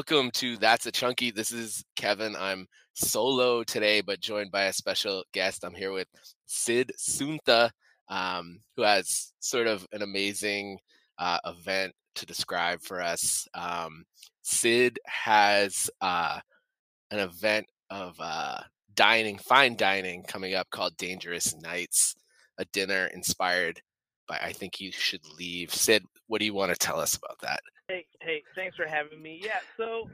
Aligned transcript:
Welcome 0.00 0.30
to 0.36 0.56
That's 0.56 0.86
a 0.86 0.90
Chunky. 0.90 1.30
This 1.30 1.52
is 1.52 1.84
Kevin. 1.94 2.34
I'm 2.34 2.66
solo 2.94 3.62
today, 3.62 4.00
but 4.00 4.18
joined 4.18 4.50
by 4.50 4.64
a 4.64 4.72
special 4.72 5.22
guest. 5.34 5.62
I'm 5.62 5.74
here 5.74 5.92
with 5.92 6.08
Syd 6.46 6.90
Suntha, 6.98 7.68
um, 8.08 8.60
who 8.78 8.82
has 8.82 9.34
sort 9.40 9.66
of 9.66 9.86
an 9.92 10.00
amazing 10.00 10.78
uh, 11.18 11.36
event 11.44 11.92
to 12.14 12.24
describe 12.24 12.80
for 12.80 13.02
us. 13.02 13.46
Um, 13.52 14.04
Syd 14.40 14.98
has 15.04 15.90
uh, 16.00 16.40
an 17.10 17.18
event 17.18 17.66
of 17.90 18.14
uh, 18.18 18.62
dining, 18.94 19.36
fine 19.36 19.76
dining, 19.76 20.22
coming 20.22 20.54
up 20.54 20.70
called 20.70 20.96
Dangerous 20.96 21.54
Nights, 21.60 22.16
a 22.56 22.64
dinner 22.72 23.10
inspired 23.12 23.82
by 24.26 24.38
I 24.42 24.54
Think 24.54 24.80
You 24.80 24.92
Should 24.92 25.28
Leave. 25.38 25.74
Syd, 25.74 26.04
what 26.26 26.38
do 26.38 26.46
you 26.46 26.54
want 26.54 26.72
to 26.72 26.78
tell 26.78 26.98
us 26.98 27.16
about 27.16 27.38
that? 27.42 27.60
Hey, 27.90 28.06
hey, 28.20 28.44
thanks 28.54 28.76
for 28.76 28.86
having 28.86 29.20
me. 29.20 29.40
Yeah, 29.42 29.58
so 29.76 30.08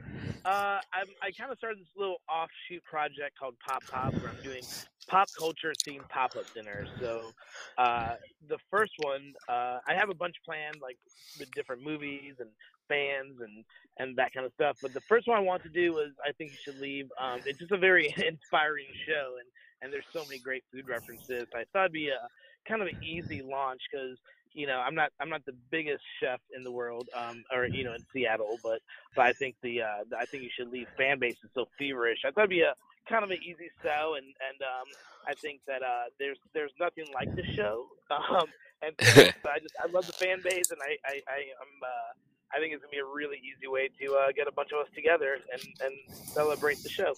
uh, 0.45 0.79
I'm, 0.91 1.05
I 1.21 1.29
kind 1.29 1.51
of 1.51 1.59
started 1.59 1.77
this 1.77 1.93
little 1.95 2.21
offshoot 2.27 2.83
project 2.85 3.37
called 3.39 3.53
Pop 3.59 3.83
Pop, 3.85 4.15
where 4.15 4.31
I'm 4.31 4.43
doing 4.43 4.63
pop 5.07 5.27
culture 5.37 5.73
themed 5.87 6.09
pop 6.09 6.35
up 6.35 6.51
dinners. 6.55 6.89
So 6.99 7.33
uh, 7.77 8.15
the 8.49 8.57
first 8.71 8.93
one, 9.03 9.31
uh, 9.47 9.77
I 9.87 9.93
have 9.93 10.09
a 10.09 10.15
bunch 10.15 10.37
planned, 10.43 10.77
like 10.81 10.97
with 11.39 11.51
different 11.51 11.83
movies 11.83 12.33
and 12.39 12.49
fans 12.89 13.41
and 13.41 13.63
and 13.99 14.17
that 14.17 14.33
kind 14.33 14.47
of 14.47 14.53
stuff. 14.53 14.77
But 14.81 14.95
the 14.95 15.01
first 15.01 15.27
one 15.27 15.37
I 15.37 15.41
want 15.41 15.61
to 15.61 15.69
do 15.69 15.93
was 15.93 16.13
I 16.27 16.31
think 16.31 16.53
you 16.53 16.57
should 16.63 16.81
leave. 16.81 17.05
Um, 17.21 17.41
it's 17.45 17.59
just 17.59 17.71
a 17.71 17.77
very 17.77 18.07
inspiring 18.27 18.87
show, 19.07 19.35
and 19.37 19.47
and 19.83 19.93
there's 19.93 20.09
so 20.11 20.25
many 20.27 20.39
great 20.39 20.63
food 20.73 20.89
references. 20.89 21.45
I 21.53 21.65
thought 21.71 21.81
it'd 21.81 21.91
be 21.91 22.09
a 22.09 22.27
kind 22.67 22.81
of 22.81 22.87
an 22.87 23.03
easy 23.03 23.41
launch 23.41 23.81
because 23.91 24.17
you 24.57 24.65
know, 24.65 24.79
I'm 24.79 24.95
not 24.95 25.11
I'm 25.19 25.29
not 25.29 25.45
the 25.45 25.53
biggest 25.69 26.03
chef 26.19 26.39
in 26.55 26.63
the 26.63 26.71
world, 26.71 27.09
um, 27.15 27.43
or 27.53 27.67
you 27.67 27.83
know, 27.83 27.93
in 27.93 28.03
Seattle, 28.11 28.57
but 28.63 28.81
but 29.15 29.25
I 29.25 29.33
think 29.33 29.55
the 29.61 29.83
uh, 29.83 30.03
I 30.17 30.25
think 30.25 30.43
you 30.43 30.49
should 30.57 30.71
leave 30.71 30.87
fan 30.97 31.19
base 31.19 31.37
is 31.43 31.51
so 31.53 31.67
feverish. 31.77 32.19
I 32.25 32.31
thought 32.31 32.41
it'd 32.41 32.49
be 32.49 32.61
a 32.61 32.73
kind 33.07 33.23
of 33.23 33.29
an 33.29 33.37
easy 33.43 33.69
sell, 33.83 34.15
and 34.15 34.25
and 34.25 34.61
um, 34.61 34.87
I 35.27 35.35
think 35.35 35.61
that 35.67 35.83
uh, 35.83 36.05
there's 36.17 36.39
there's 36.55 36.71
nothing 36.79 37.05
like 37.13 37.35
the 37.35 37.43
show, 37.55 37.85
um, 38.11 38.47
and 38.81 38.95
so, 38.99 39.21
I 39.45 39.59
just 39.59 39.75
I 39.79 39.91
love 39.91 40.07
the 40.07 40.13
fan 40.13 40.41
base, 40.43 40.71
and 40.71 40.79
I 40.81 40.97
I, 41.05 41.21
I 41.27 41.39
am 41.61 41.83
uh, 41.83 42.55
I 42.55 42.59
think 42.59 42.73
it's 42.73 42.81
gonna 42.81 42.91
be 42.91 42.97
a 42.97 43.05
really 43.05 43.37
easy 43.37 43.67
way 43.67 43.89
to 44.01 44.15
uh, 44.15 44.31
get 44.35 44.47
a 44.47 44.51
bunch 44.51 44.71
of 44.71 44.79
us 44.79 44.91
together 44.95 45.37
and 45.53 45.61
and 45.83 46.15
celebrate 46.15 46.81
the 46.81 46.89
show. 46.89 47.13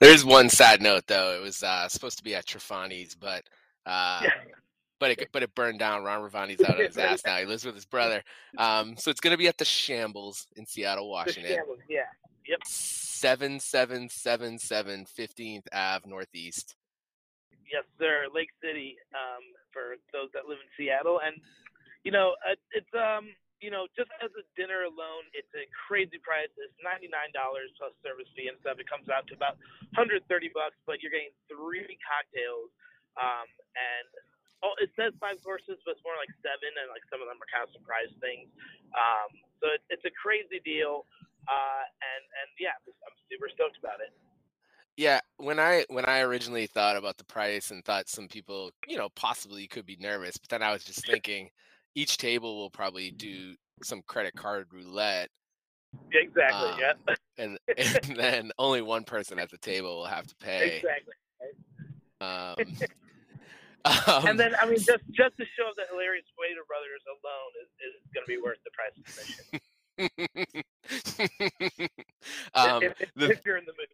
There's 0.00 0.24
one 0.24 0.48
sad 0.48 0.82
note 0.82 1.06
though. 1.06 1.36
It 1.36 1.42
was 1.42 1.62
uh, 1.62 1.88
supposed 1.88 2.18
to 2.18 2.24
be 2.24 2.34
at 2.34 2.46
Trifani's, 2.46 3.14
but 3.14 3.44
uh, 3.86 4.20
yeah 4.22 4.30
but 5.04 5.10
it 5.10 5.28
but 5.32 5.42
it 5.42 5.54
burned 5.54 5.78
down. 5.78 6.04
Ron 6.04 6.22
Ravani's 6.22 6.62
out 6.62 6.80
of 6.80 6.86
his 6.86 6.96
ass 6.96 7.22
now. 7.26 7.36
He 7.36 7.44
lives 7.44 7.64
with 7.64 7.74
his 7.74 7.84
brother. 7.84 8.22
Um, 8.56 8.96
so 8.96 9.10
it's 9.10 9.20
gonna 9.20 9.36
be 9.36 9.48
at 9.48 9.58
the 9.58 9.64
Shambles 9.64 10.46
in 10.56 10.64
Seattle, 10.66 11.10
Washington. 11.10 11.50
The 11.50 11.56
Shambles, 11.56 11.78
yeah. 11.88 12.08
Yep. 12.48 12.60
Seven 12.64 13.60
seven 13.60 14.08
seven 14.08 14.58
seven 14.58 15.04
Fifteenth 15.04 15.68
Ave 15.72 16.08
Northeast. 16.08 16.76
Yes, 17.70 17.84
sir. 17.98 18.28
Lake 18.32 18.50
City. 18.62 18.96
Um, 19.12 19.44
for 19.72 19.96
those 20.12 20.30
that 20.32 20.46
live 20.46 20.58
in 20.62 20.70
Seattle, 20.76 21.20
and 21.20 21.36
you 22.04 22.12
know, 22.12 22.36
uh, 22.46 22.56
it's 22.72 22.92
um, 22.96 23.28
you 23.60 23.72
know, 23.72 23.88
just 23.96 24.12
as 24.24 24.30
a 24.40 24.44
dinner 24.56 24.88
alone, 24.88 25.28
it's 25.32 25.50
a 25.52 25.68
crazy 25.88 26.20
price. 26.20 26.52
It's 26.56 26.76
ninety 26.80 27.12
nine 27.12 27.32
dollars 27.36 27.72
plus 27.76 27.92
service 28.00 28.28
fee 28.32 28.48
and 28.48 28.56
stuff. 28.64 28.80
It 28.80 28.88
comes 28.88 29.12
out 29.12 29.28
to 29.28 29.34
about 29.34 29.60
hundred 29.92 30.24
thirty 30.32 30.48
bucks, 30.48 30.76
but 30.88 31.04
you're 31.04 31.12
getting 31.12 31.34
three 31.48 31.98
cocktails. 32.04 32.72
Um, 33.18 33.48
and 33.74 34.06
oh, 34.64 34.74
it 34.80 34.90
says 34.96 35.12
five 35.20 35.38
courses, 35.44 35.78
but 35.84 35.98
it's 35.98 36.04
more 36.04 36.18
like 36.18 36.32
seven, 36.40 36.72
and 36.74 36.88
like 36.90 37.04
some 37.12 37.20
of 37.20 37.28
them 37.28 37.38
are 37.38 37.50
kind 37.50 37.64
of 37.66 37.70
surprise 37.74 38.10
things. 38.18 38.48
Um, 38.96 39.30
so 39.60 39.74
it, 39.74 39.82
it's 39.90 40.06
a 40.08 40.14
crazy 40.14 40.58
deal, 40.64 41.06
uh, 41.46 41.84
and 41.84 42.22
and 42.22 42.48
yeah, 42.58 42.74
I'm 42.82 43.16
super 43.28 43.46
stoked 43.52 43.78
about 43.78 44.00
it. 44.02 44.10
Yeah, 44.96 45.20
when 45.36 45.58
I 45.58 45.84
when 45.88 46.04
I 46.06 46.20
originally 46.20 46.66
thought 46.66 46.96
about 46.96 47.18
the 47.18 47.24
price 47.24 47.70
and 47.70 47.84
thought 47.84 48.08
some 48.08 48.28
people, 48.28 48.70
you 48.86 48.96
know, 48.96 49.08
possibly 49.14 49.66
could 49.66 49.86
be 49.86 49.98
nervous, 50.00 50.36
but 50.38 50.48
then 50.48 50.62
I 50.62 50.72
was 50.72 50.84
just 50.84 51.06
thinking 51.10 51.50
each 51.94 52.16
table 52.16 52.56
will 52.56 52.70
probably 52.70 53.10
do 53.10 53.54
some 53.82 54.02
credit 54.06 54.34
card 54.34 54.66
roulette. 54.72 55.30
Exactly. 56.12 56.70
Um, 56.70 56.78
yeah. 56.80 57.14
and 57.38 57.58
and 57.76 58.16
then 58.16 58.52
only 58.58 58.82
one 58.82 59.04
person 59.04 59.38
at 59.38 59.50
the 59.50 59.58
table 59.58 59.98
will 59.98 60.06
have 60.06 60.26
to 60.26 60.36
pay. 60.36 60.76
Exactly. 60.76 61.14
Um, 62.20 62.88
um, 63.84 64.26
and 64.26 64.40
then, 64.40 64.54
I 64.60 64.66
mean, 64.66 64.76
just 64.76 65.04
just 65.10 65.36
to 65.36 65.44
show 65.56 65.70
the 65.76 65.84
hilarious 65.90 66.24
Waiter 66.38 66.64
Brothers 66.66 67.02
alone 67.06 67.52
is, 67.62 67.68
is 67.84 67.94
going 68.14 68.24
to 68.24 68.28
be 68.28 68.40
worth 68.40 68.58
the 68.64 68.70
price 68.72 68.96
of 68.96 69.04
admission. 69.04 69.60
um, 72.54 72.82
if, 72.82 73.00
if, 73.00 73.10
the, 73.14 73.30
if, 73.30 73.40
you're 73.44 73.58
in 73.58 73.64
the 73.64 73.72
mood. 73.78 73.88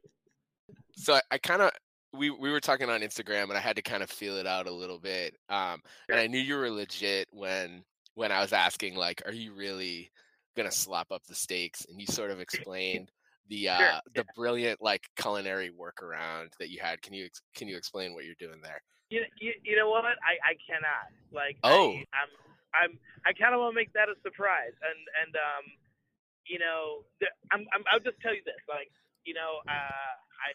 So 0.96 1.14
I, 1.14 1.20
I 1.32 1.38
kind 1.38 1.62
of 1.62 1.72
we 2.12 2.30
we 2.30 2.50
were 2.50 2.60
talking 2.60 2.88
on 2.88 3.00
Instagram, 3.00 3.44
and 3.44 3.54
I 3.54 3.60
had 3.60 3.76
to 3.76 3.82
kind 3.82 4.02
of 4.02 4.10
feel 4.10 4.36
it 4.36 4.46
out 4.46 4.66
a 4.66 4.72
little 4.72 4.98
bit. 4.98 5.36
Um, 5.48 5.80
sure. 6.08 6.16
and 6.16 6.20
I 6.20 6.26
knew 6.26 6.38
you 6.38 6.56
were 6.56 6.70
legit 6.70 7.28
when 7.32 7.84
when 8.14 8.32
I 8.32 8.40
was 8.40 8.52
asking, 8.52 8.96
like, 8.96 9.22
are 9.26 9.32
you 9.32 9.54
really 9.54 10.10
gonna 10.56 10.70
slop 10.70 11.10
up 11.10 11.22
the 11.26 11.34
steaks? 11.34 11.86
And 11.88 12.00
you 12.00 12.06
sort 12.06 12.30
of 12.30 12.40
explained 12.40 13.10
the 13.48 13.68
uh 13.70 13.78
sure. 13.78 14.00
the 14.14 14.20
yeah. 14.20 14.32
brilliant 14.36 14.82
like 14.82 15.02
culinary 15.16 15.70
workaround 15.70 16.50
that 16.58 16.70
you 16.70 16.80
had. 16.80 17.02
Can 17.02 17.14
you 17.14 17.28
can 17.54 17.68
you 17.68 17.76
explain 17.76 18.14
what 18.14 18.24
you're 18.24 18.34
doing 18.38 18.60
there? 18.62 18.82
You, 19.10 19.26
you, 19.42 19.52
you 19.66 19.74
know 19.74 19.90
what? 19.90 20.06
I, 20.06 20.38
I 20.40 20.54
cannot. 20.62 21.10
Like, 21.34 21.58
oh, 21.66 21.98
I, 22.14 22.24
I'm 22.24 22.30
I'm 22.74 22.92
I 23.26 23.34
kind 23.34 23.52
of 23.52 23.60
want 23.60 23.74
to 23.74 23.78
make 23.78 23.92
that 23.98 24.06
a 24.06 24.16
surprise, 24.22 24.74
and 24.78 25.00
and 25.22 25.32
um, 25.34 25.64
you 26.46 26.58
know, 26.58 27.06
I'm, 27.50 27.66
I'm 27.74 27.82
I'll 27.90 28.02
just 28.02 28.18
tell 28.22 28.34
you 28.34 28.42
this, 28.46 28.62
like, 28.70 28.90
you 29.26 29.34
know, 29.34 29.62
uh, 29.66 30.12
I 30.40 30.50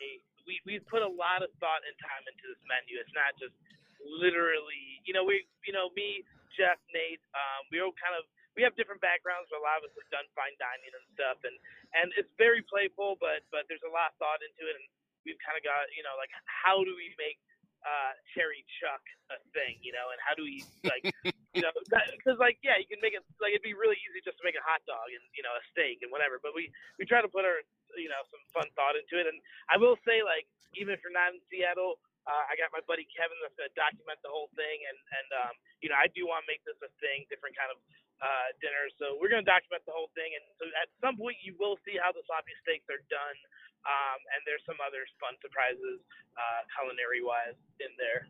we 0.48 0.60
we 0.64 0.80
put 0.88 1.04
a 1.04 1.10
lot 1.10 1.44
of 1.44 1.52
thought 1.60 1.84
and 1.84 1.96
time 2.00 2.24
into 2.26 2.46
this 2.48 2.62
menu. 2.68 2.98
It's 2.98 3.14
not 3.14 3.36
just 3.38 3.56
literally, 4.02 5.04
you 5.04 5.14
know, 5.14 5.26
we 5.28 5.44
you 5.68 5.74
know 5.74 5.92
me, 5.94 6.24
Jeff, 6.56 6.80
Nate, 6.96 7.22
um, 7.36 7.68
we 7.70 7.84
all 7.84 7.94
kind 8.00 8.16
of 8.16 8.24
we 8.56 8.64
have 8.64 8.72
different 8.80 9.04
backgrounds, 9.04 9.52
but 9.52 9.60
a 9.60 9.66
lot 9.66 9.84
of 9.84 9.92
us 9.92 9.94
have 10.00 10.10
done 10.16 10.28
fine 10.32 10.56
dining 10.58 10.94
and 10.96 11.06
stuff, 11.12 11.38
and 11.44 11.56
and 11.96 12.08
it's 12.16 12.32
very 12.40 12.64
playful, 12.66 13.20
but 13.20 13.44
but 13.52 13.68
there's 13.68 13.84
a 13.84 13.92
lot 13.92 14.16
of 14.16 14.20
thought 14.22 14.40
into 14.40 14.64
it, 14.68 14.76
and 14.80 14.88
we've 15.28 15.40
kind 15.44 15.60
of 15.60 15.64
got 15.66 15.88
you 15.92 16.04
know 16.06 16.16
like 16.16 16.32
how 16.48 16.80
do 16.82 16.94
we 16.96 17.12
make 17.20 17.40
uh, 17.85 18.13
cherry 18.34 18.66
chuck 18.81 19.01
a 19.29 19.38
thing, 19.53 19.78
you 19.85 19.94
know, 19.94 20.09
and 20.09 20.19
how 20.25 20.34
do 20.34 20.41
we 20.41 20.66
like, 20.81 21.06
you 21.53 21.62
know, 21.62 21.69
because 22.18 22.41
like 22.41 22.57
yeah, 22.66 22.81
you 22.81 22.90
can 22.90 23.00
make 23.00 23.13
it 23.13 23.22
like 23.38 23.53
it'd 23.53 23.66
be 23.66 23.78
really 23.78 23.97
easy 24.09 24.25
just 24.25 24.41
to 24.41 24.46
make 24.46 24.57
a 24.57 24.66
hot 24.66 24.81
dog 24.90 25.06
and 25.13 25.22
you 25.38 25.46
know 25.46 25.53
a 25.53 25.63
steak 25.69 26.01
and 26.01 26.09
whatever, 26.09 26.41
but 26.41 26.57
we 26.57 26.73
we 26.97 27.06
try 27.06 27.22
to 27.22 27.29
put 27.29 27.46
our 27.46 27.62
you 27.96 28.09
know 28.09 28.22
some 28.34 28.41
fun 28.51 28.68
thought 28.73 28.97
into 28.97 29.22
it, 29.22 29.29
and 29.29 29.38
I 29.69 29.78
will 29.78 29.96
say 30.01 30.25
like 30.25 30.50
even 30.75 30.91
if 30.91 31.00
you're 31.06 31.16
not 31.16 31.31
in 31.31 31.40
Seattle. 31.47 32.01
Uh, 32.25 32.41
I 32.50 32.57
got 32.57 32.73
my 32.73 32.81
buddy 32.90 33.06
Kevin 33.13 33.38
that's 33.46 33.53
going 33.53 33.69
to 33.69 33.78
document 33.78 34.17
the 34.25 34.34
whole 34.34 34.50
thing, 34.57 34.81
and 34.90 34.97
and 34.97 35.29
um, 35.46 35.53
you 35.85 35.94
know 35.94 35.97
I 36.02 36.09
do 36.09 36.25
want 36.25 36.41
to 36.41 36.50
make 36.50 36.66
this 36.66 36.73
a 36.81 36.90
thing, 36.97 37.22
different 37.29 37.53
kind 37.53 37.69
of 37.69 37.78
uh, 38.17 38.50
dinner. 38.66 38.90
So 38.97 39.13
we're 39.22 39.29
going 39.29 39.44
to 39.44 39.50
document 39.50 39.85
the 39.85 39.94
whole 39.94 40.09
thing, 40.17 40.34
and 40.34 40.44
so 40.57 40.66
at 40.73 40.90
some 41.06 41.22
point 41.22 41.38
you 41.46 41.53
will 41.62 41.78
see 41.85 42.02
how 42.02 42.09
the 42.16 42.25
sloppy 42.25 42.57
steaks 42.66 42.90
are 42.90 43.02
done. 43.13 43.38
Um, 43.85 44.19
and 44.34 44.41
there's 44.50 44.66
some 44.66 44.81
other 44.81 45.06
fun 45.22 45.38
surprises, 45.46 46.01
uh, 46.34 46.66
culinary 46.73 47.22
wise, 47.22 47.57
in 47.78 47.94
there. 48.01 48.25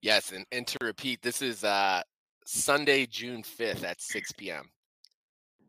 Yes, 0.00 0.32
and, 0.32 0.48
and 0.52 0.66
to 0.66 0.78
repeat, 0.80 1.20
this 1.20 1.42
is 1.42 1.64
uh, 1.64 2.00
Sunday, 2.48 3.04
June 3.04 3.44
5th 3.44 3.84
at 3.84 4.00
6 4.00 4.32
p.m. 4.40 4.72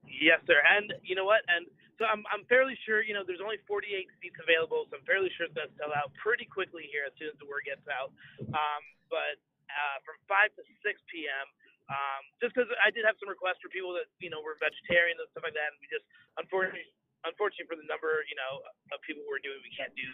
Yes, 0.07 0.39
sir. 0.47 0.63
And 0.63 0.93
you 1.03 1.13
know 1.13 1.27
what? 1.27 1.43
And 1.51 1.67
so 1.99 2.07
I'm, 2.07 2.23
I'm 2.31 2.47
fairly 2.47 2.79
sure, 2.87 3.03
you 3.03 3.11
know, 3.11 3.27
there's 3.27 3.43
only 3.43 3.59
48 3.67 4.07
seats 4.23 4.39
available, 4.39 4.87
so 4.87 4.95
I'm 4.95 5.03
fairly 5.03 5.27
sure 5.35 5.51
it's 5.51 5.57
going 5.57 5.67
to 5.67 5.75
sell 5.75 5.91
out 5.91 6.15
pretty 6.15 6.47
quickly 6.47 6.87
here 6.87 7.03
as 7.03 7.11
soon 7.19 7.27
as 7.27 7.37
the 7.43 7.49
word 7.49 7.67
gets 7.67 7.83
out. 7.91 8.15
Um, 8.55 8.81
but 9.11 9.35
uh, 9.67 9.97
from 10.07 10.15
5 10.31 10.55
to 10.55 10.63
6 10.63 11.11
p.m., 11.11 11.47
um, 11.91 12.21
just 12.39 12.53
because 12.53 12.69
I 12.79 12.93
did 12.93 13.03
have 13.03 13.17
some 13.17 13.27
requests 13.27 13.59
for 13.59 13.67
people 13.67 13.91
that, 13.97 14.07
you 14.21 14.29
know, 14.29 14.39
were 14.39 14.55
vegetarian 14.61 15.17
and 15.17 15.27
stuff 15.33 15.43
like 15.43 15.57
that, 15.57 15.73
and 15.73 15.77
we 15.81 15.89
just, 15.89 16.05
unfortunately, 16.37 16.87
unfortunately 17.27 17.67
for 17.67 17.79
the 17.79 17.87
number, 17.87 18.23
you 18.27 18.37
know, 18.37 18.63
of 18.91 18.99
people 19.03 19.23
who 19.25 19.31
are 19.33 19.43
doing, 19.43 19.59
we 19.63 19.73
can't 19.75 19.93
do 19.95 20.07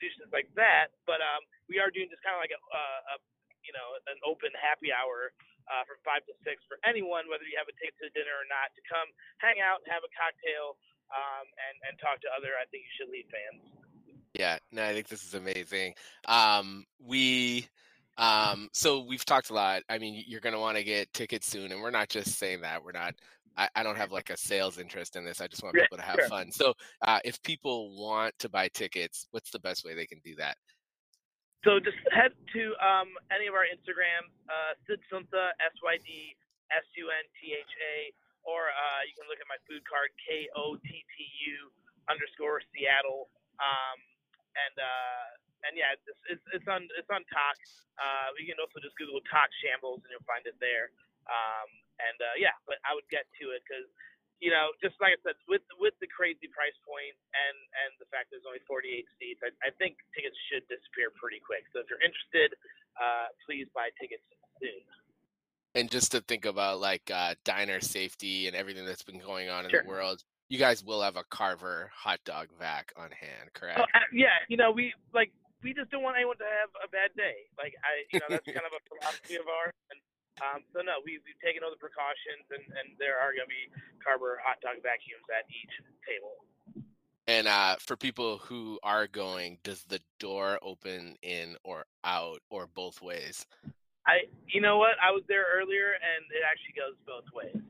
dishes 0.00 0.28
like 0.32 0.48
that. 0.56 0.92
But 1.04 1.20
um, 1.20 1.44
we 1.68 1.80
are 1.80 1.92
doing 1.92 2.08
just 2.08 2.24
kind 2.24 2.36
of 2.36 2.42
like 2.42 2.52
a, 2.52 2.60
a, 2.60 3.16
you 3.64 3.72
know, 3.76 3.96
an 4.08 4.18
open 4.24 4.52
happy 4.56 4.88
hour 4.92 5.32
uh, 5.68 5.84
from 5.86 6.00
five 6.02 6.24
to 6.26 6.34
six 6.42 6.64
for 6.66 6.80
anyone, 6.82 7.28
whether 7.30 7.46
you 7.46 7.54
have 7.60 7.68
a 7.68 7.76
taste 7.78 8.00
of 8.02 8.10
dinner 8.16 8.34
or 8.34 8.48
not, 8.48 8.72
to 8.74 8.82
come 8.88 9.08
hang 9.38 9.60
out, 9.62 9.84
have 9.86 10.02
a 10.02 10.12
cocktail, 10.16 10.80
um, 11.12 11.46
and 11.46 11.76
and 11.88 11.94
talk 12.00 12.18
to 12.24 12.28
other. 12.34 12.56
I 12.56 12.66
think 12.72 12.84
you 12.88 12.92
should 12.96 13.10
leave 13.12 13.28
fans. 13.30 13.62
Yeah, 14.34 14.58
no, 14.72 14.84
I 14.84 14.92
think 14.92 15.08
this 15.08 15.22
is 15.24 15.34
amazing. 15.34 15.94
Um, 16.26 16.84
we. 16.98 17.68
Um, 18.18 18.68
so 18.74 19.00
we've 19.00 19.24
talked 19.24 19.48
a 19.48 19.54
lot. 19.54 19.82
I 19.88 19.96
mean, 19.96 20.22
you're 20.26 20.42
going 20.42 20.52
to 20.52 20.60
want 20.60 20.76
to 20.76 20.84
get 20.84 21.10
tickets 21.14 21.46
soon, 21.46 21.72
and 21.72 21.80
we're 21.80 21.90
not 21.90 22.10
just 22.10 22.38
saying 22.38 22.60
that. 22.60 22.84
We're 22.84 22.92
not 22.92 23.14
I, 23.56 23.68
I, 23.74 23.82
don't 23.82 23.96
have 23.96 24.12
like 24.12 24.30
a 24.30 24.36
sales 24.36 24.78
interest 24.78 25.16
in 25.16 25.24
this. 25.24 25.40
I 25.40 25.46
just 25.46 25.62
want 25.62 25.74
people 25.74 25.98
to 25.98 26.04
have 26.04 26.18
sure. 26.20 26.28
fun. 26.28 26.52
So, 26.52 26.74
uh, 27.02 27.20
if 27.24 27.42
people 27.42 27.96
want 27.96 28.34
to 28.38 28.48
buy 28.48 28.68
tickets, 28.68 29.26
what's 29.30 29.50
the 29.50 29.58
best 29.58 29.84
way 29.84 29.94
they 29.94 30.06
can 30.06 30.20
do 30.24 30.34
that? 30.36 30.56
So 31.64 31.76
just 31.76 32.00
head 32.08 32.32
to 32.56 32.62
um, 32.80 33.12
any 33.28 33.44
of 33.44 33.52
our 33.52 33.68
Instagrams, 33.68 34.32
uh, 34.48 34.72
Syd 34.88 35.00
Suntha, 35.12 35.52
S 35.60 35.76
Y 35.84 36.00
D 36.00 36.32
S 36.72 36.86
U 36.96 37.12
N 37.12 37.26
T 37.36 37.52
H 37.52 37.60
A, 37.60 37.96
or 38.48 38.72
uh, 38.72 39.04
you 39.04 39.12
can 39.12 39.28
look 39.28 39.36
at 39.44 39.48
my 39.50 39.60
food 39.68 39.84
card 39.84 40.08
K 40.24 40.48
O 40.56 40.80
T 40.80 40.88
T 40.88 41.16
U 41.52 41.68
underscore 42.08 42.64
Seattle. 42.72 43.28
Um, 43.60 43.98
and 44.56 44.76
uh, 44.80 45.26
and 45.68 45.76
yeah, 45.76 45.92
it's, 45.92 46.06
it's, 46.32 46.44
it's 46.56 46.68
on 46.68 46.88
it's 46.96 47.12
on 47.12 47.20
Tock. 47.28 47.58
Uh, 48.00 48.32
you 48.40 48.48
can 48.48 48.56
also 48.56 48.80
just 48.80 48.96
Google 48.96 49.20
Tock 49.28 49.52
Shambles 49.60 50.00
and 50.00 50.08
you'll 50.08 50.24
find 50.24 50.48
it 50.48 50.56
there. 50.64 50.88
Um, 51.28 51.68
and 52.08 52.18
uh, 52.18 52.36
yeah, 52.40 52.56
but 52.64 52.80
I 52.86 52.96
would 52.96 53.06
get 53.12 53.28
to 53.40 53.52
it 53.52 53.60
because 53.64 53.86
you 54.40 54.48
know, 54.48 54.72
just 54.80 54.96
like 55.04 55.12
I 55.14 55.20
said, 55.20 55.36
with 55.46 55.64
with 55.76 55.92
the 56.00 56.08
crazy 56.08 56.48
price 56.48 56.76
point 56.82 57.12
and 57.36 57.56
and 57.84 57.90
the 58.00 58.08
fact 58.08 58.32
there's 58.32 58.48
only 58.48 58.64
48 58.64 59.04
seats, 59.20 59.40
I, 59.44 59.52
I 59.60 59.70
think 59.76 60.00
tickets 60.16 60.36
should 60.48 60.64
disappear 60.66 61.12
pretty 61.20 61.44
quick. 61.44 61.68
So 61.76 61.84
if 61.84 61.92
you're 61.92 62.00
interested, 62.00 62.56
uh, 62.96 63.28
please 63.44 63.68
buy 63.76 63.92
tickets 64.00 64.24
soon. 64.58 64.80
And 65.76 65.86
just 65.92 66.10
to 66.16 66.24
think 66.24 66.48
about 66.48 66.80
like 66.80 67.04
uh, 67.12 67.36
diner 67.44 67.78
safety 67.84 68.48
and 68.48 68.56
everything 68.56 68.88
that's 68.88 69.04
been 69.04 69.20
going 69.20 69.52
on 69.52 69.68
in 69.68 69.70
Sure. 69.70 69.84
the 69.84 69.88
world, 69.88 70.24
you 70.48 70.58
guys 70.58 70.82
will 70.82 71.04
have 71.04 71.14
a 71.14 71.22
Carber 71.30 71.92
hot 71.94 72.18
dog 72.24 72.48
vac 72.58 72.92
on 72.96 73.12
hand, 73.12 73.52
correct? 73.52 73.78
Oh, 73.78 73.86
uh, 73.94 74.08
yeah, 74.10 74.40
you 74.48 74.56
know, 74.56 74.72
we 74.72 74.92
like 75.12 75.30
we 75.62 75.76
just 75.76 75.92
don't 75.92 76.02
want 76.02 76.16
anyone 76.16 76.40
to 76.40 76.48
have 76.48 76.72
a 76.80 76.88
bad 76.88 77.12
day. 77.12 77.44
Like 77.60 77.76
I, 77.84 78.08
you 78.08 78.18
know, 78.24 78.28
that's 78.32 78.48
kind 78.48 78.64
of 78.64 78.72
a 78.72 78.82
philosophy 78.88 79.36
of 79.36 79.46
ours. 79.46 79.76
And 79.92 80.00
um, 80.40 80.64
so 80.72 80.80
no, 80.80 81.00
we 81.04 81.20
we've 81.24 81.40
taken 81.44 81.62
all 81.62 81.70
the 81.70 81.80
precautions, 81.80 82.44
and 82.50 82.64
and 82.80 82.96
there 82.98 83.16
are 83.20 83.32
going 83.32 83.46
to 83.46 83.52
be 83.52 83.68
Carber 84.00 84.40
hot 84.40 84.60
dog 84.60 84.80
vacuums 84.82 85.28
at 85.28 85.44
each 85.48 85.74
table. 86.08 86.44
And 87.26 87.46
uh, 87.46 87.76
for 87.78 87.96
people 87.96 88.38
who 88.38 88.80
are 88.82 89.06
going, 89.06 89.58
does 89.62 89.84
the 89.84 90.00
door 90.18 90.58
open 90.62 91.14
in 91.22 91.56
or 91.62 91.84
out 92.02 92.40
or 92.50 92.66
both 92.74 93.00
ways? 93.00 93.46
I, 94.06 94.26
you 94.48 94.60
know 94.60 94.78
what? 94.78 94.96
I 95.00 95.12
was 95.12 95.22
there 95.28 95.44
earlier, 95.54 95.92
and 95.92 96.24
it 96.32 96.42
actually 96.42 96.74
goes 96.74 96.96
both 97.06 97.24
ways. 97.32 97.62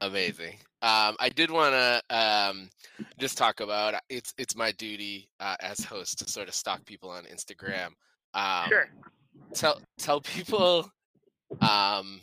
Amazing. 0.00 0.54
Um, 0.82 1.16
I 1.20 1.28
did 1.28 1.50
want 1.50 1.74
to 1.74 2.02
um, 2.16 2.70
just 3.18 3.38
talk 3.38 3.60
about 3.60 3.94
it's 4.08 4.34
it's 4.36 4.56
my 4.56 4.72
duty 4.72 5.28
uh, 5.38 5.56
as 5.60 5.84
host 5.84 6.18
to 6.18 6.28
sort 6.28 6.48
of 6.48 6.54
stalk 6.54 6.84
people 6.84 7.10
on 7.10 7.24
Instagram. 7.24 7.90
Um, 8.34 8.68
Sure. 8.68 8.88
Tell 9.54 9.80
tell 9.98 10.20
people 10.36 10.90
um, 11.60 12.20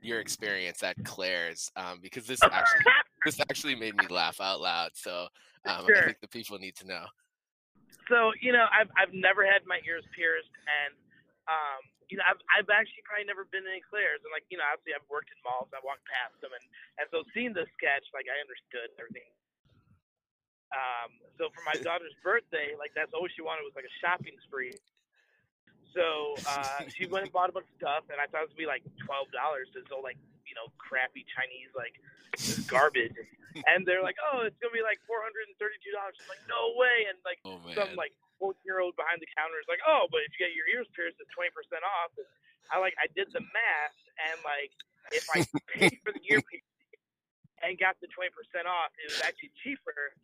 your 0.00 0.20
experience 0.20 0.82
at 0.82 0.96
Claire's 1.04 1.70
um, 1.76 1.98
because 2.02 2.26
this 2.26 2.42
actually 2.42 2.84
this 3.24 3.40
actually 3.40 3.74
made 3.74 3.96
me 3.96 4.06
laugh 4.08 4.40
out 4.40 4.60
loud. 4.60 4.90
So 4.94 5.26
um, 5.66 5.86
I 5.86 6.02
think 6.04 6.20
the 6.20 6.28
people 6.28 6.58
need 6.58 6.76
to 6.76 6.86
know. 6.86 7.04
So 8.08 8.32
you 8.40 8.52
know, 8.52 8.66
I've 8.72 8.88
I've 8.96 9.12
never 9.12 9.44
had 9.44 9.66
my 9.66 9.80
ears 9.84 10.04
pierced, 10.14 10.52
and 10.64 10.94
um, 11.48 11.82
you 12.08 12.16
know, 12.16 12.24
I've 12.24 12.40
I've 12.48 12.70
actually 12.72 13.04
probably 13.04 13.28
never 13.28 13.44
been 13.52 13.64
in 13.68 13.80
Claire's, 13.84 14.24
and 14.24 14.32
like 14.32 14.48
you 14.48 14.56
know, 14.56 14.64
obviously 14.64 14.96
I've 14.96 15.08
worked 15.12 15.28
in 15.28 15.38
malls, 15.44 15.68
I 15.76 15.80
walked 15.84 16.04
past 16.08 16.36
them, 16.40 16.52
and 16.56 16.64
and 17.02 17.06
so 17.12 17.24
seeing 17.36 17.52
the 17.52 17.68
sketch, 17.76 18.06
like 18.16 18.28
I 18.30 18.36
understood 18.40 18.92
everything. 18.96 19.28
Um, 20.72 21.10
so 21.36 21.48
for 21.52 21.62
my 21.68 21.76
daughter's 21.86 22.16
birthday, 22.24 22.72
like 22.80 22.96
that's 22.96 23.12
all 23.12 23.28
she 23.28 23.44
wanted 23.44 23.68
was 23.68 23.76
like 23.76 23.88
a 23.88 23.96
shopping 24.00 24.36
spree. 24.48 24.72
So 25.94 26.36
uh, 26.46 26.84
she 26.92 27.06
went 27.06 27.24
and 27.24 27.32
bought 27.32 27.48
a 27.50 27.54
bunch 27.54 27.66
of 27.68 27.76
stuff, 27.80 28.04
and 28.12 28.20
I 28.20 28.26
thought 28.28 28.44
it 28.44 28.52
would 28.52 28.60
be 28.60 28.68
like 28.68 28.84
twelve 29.02 29.30
dollars. 29.32 29.68
This 29.72 29.84
all 29.90 30.04
like 30.04 30.20
you 30.44 30.54
know 30.54 30.68
crappy 30.76 31.24
Chinese 31.32 31.72
like 31.74 31.96
this 32.36 32.60
garbage, 32.68 33.16
and 33.70 33.86
they're 33.88 34.04
like, 34.04 34.16
oh, 34.20 34.44
it's 34.44 34.56
gonna 34.60 34.74
be 34.76 34.84
like 34.84 35.00
four 35.08 35.24
hundred 35.24 35.48
and 35.48 35.56
thirty-two 35.56 35.92
dollars. 35.96 36.16
Like 36.28 36.42
no 36.46 36.76
way, 36.76 37.08
and 37.08 37.16
like 37.24 37.40
Oh 37.44 37.58
some 37.74 37.96
like 37.96 38.12
14 38.38 38.54
year 38.62 38.78
old 38.78 38.94
behind 38.94 39.18
the 39.18 39.26
counter 39.34 39.58
is 39.58 39.66
like, 39.66 39.82
oh, 39.82 40.06
but 40.14 40.22
if 40.22 40.30
you 40.36 40.46
get 40.46 40.54
your 40.54 40.68
ears 40.70 40.86
pierced, 40.94 41.18
it's 41.18 41.30
20 41.34 41.50
percent 41.56 41.82
off. 41.82 42.14
And 42.14 42.28
I 42.70 42.78
like 42.78 42.94
I 43.00 43.08
did 43.16 43.32
the 43.34 43.42
math, 43.42 43.98
and 44.30 44.36
like 44.44 44.72
if 45.10 45.26
I 45.32 45.42
paid 45.72 45.96
for 46.04 46.12
the 46.14 46.22
ear 46.30 46.40
piercing 46.44 46.68
and 47.64 47.74
got 47.80 47.98
the 47.98 48.06
20 48.12 48.30
percent 48.36 48.68
off, 48.68 48.92
it 49.02 49.10
was 49.10 49.20
actually 49.24 49.50
cheaper. 49.64 50.14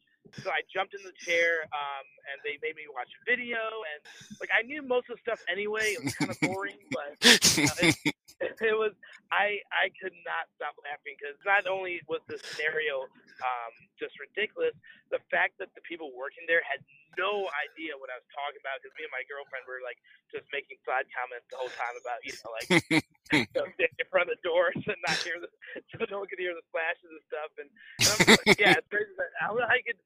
So 0.43 0.51
I 0.51 0.63
jumped 0.73 0.95
in 0.95 1.03
the 1.05 1.15
chair, 1.19 1.69
um, 1.71 2.07
and 2.31 2.37
they 2.43 2.59
made 2.65 2.77
me 2.77 2.91
watch 2.91 3.11
a 3.13 3.23
video, 3.29 3.59
and 3.61 4.01
like 4.41 4.51
I 4.51 4.63
knew 4.63 4.83
most 4.83 5.11
of 5.11 5.19
the 5.19 5.23
stuff 5.23 5.41
anyway. 5.51 5.95
It 5.95 6.05
was 6.05 6.15
kind 6.15 6.31
of 6.31 6.41
boring, 6.41 6.81
but 6.91 7.15
it 7.23 8.77
was 8.77 8.93
I 9.31 9.63
I 9.71 9.95
could 10.01 10.15
not 10.27 10.51
stop 10.59 10.75
laughing 10.83 11.15
because 11.19 11.39
not 11.47 11.71
only 11.71 12.03
was 12.11 12.21
the 12.27 12.39
scenario 12.43 13.07
um, 13.43 13.73
just 13.99 14.19
ridiculous, 14.19 14.75
the 15.11 15.23
fact 15.31 15.59
that 15.63 15.71
the 15.79 15.83
people 15.87 16.11
working 16.15 16.45
there 16.51 16.63
had 16.67 16.83
no 17.19 17.47
idea 17.71 17.95
what 17.95 18.11
I 18.11 18.19
was 18.19 18.29
talking 18.35 18.59
about 18.59 18.83
because 18.83 18.95
me 18.99 19.07
and 19.07 19.15
my 19.15 19.23
girlfriend 19.27 19.65
were 19.67 19.83
like 19.83 19.99
just 20.35 20.47
making 20.51 20.79
side 20.83 21.07
comments 21.15 21.47
the 21.51 21.59
whole 21.59 21.71
time 21.79 21.95
about 21.99 22.19
you 22.27 22.35
know 22.43 22.51
like 22.51 22.67
you 22.91 22.99
in 24.03 24.07
front 24.11 24.31
of 24.31 24.35
the 24.35 24.43
doors 24.43 24.75
and 24.75 24.99
not 25.07 25.19
hear 25.23 25.39
the 25.39 25.51
so 25.95 26.03
no 26.11 26.23
one 26.23 26.29
could 26.29 26.43
hear 26.43 26.55
the 26.55 26.67
splashes 26.71 27.11
and 27.11 27.25
stuff 27.31 27.51
and, 27.59 27.69
and 27.71 28.11
I'm 28.11 28.19
like, 28.35 28.59
yeah 28.59 28.75
it's 28.79 28.91
crazy 28.91 29.15
that 29.19 29.31
I, 29.39 29.51
I 29.51 29.79
could 29.87 29.99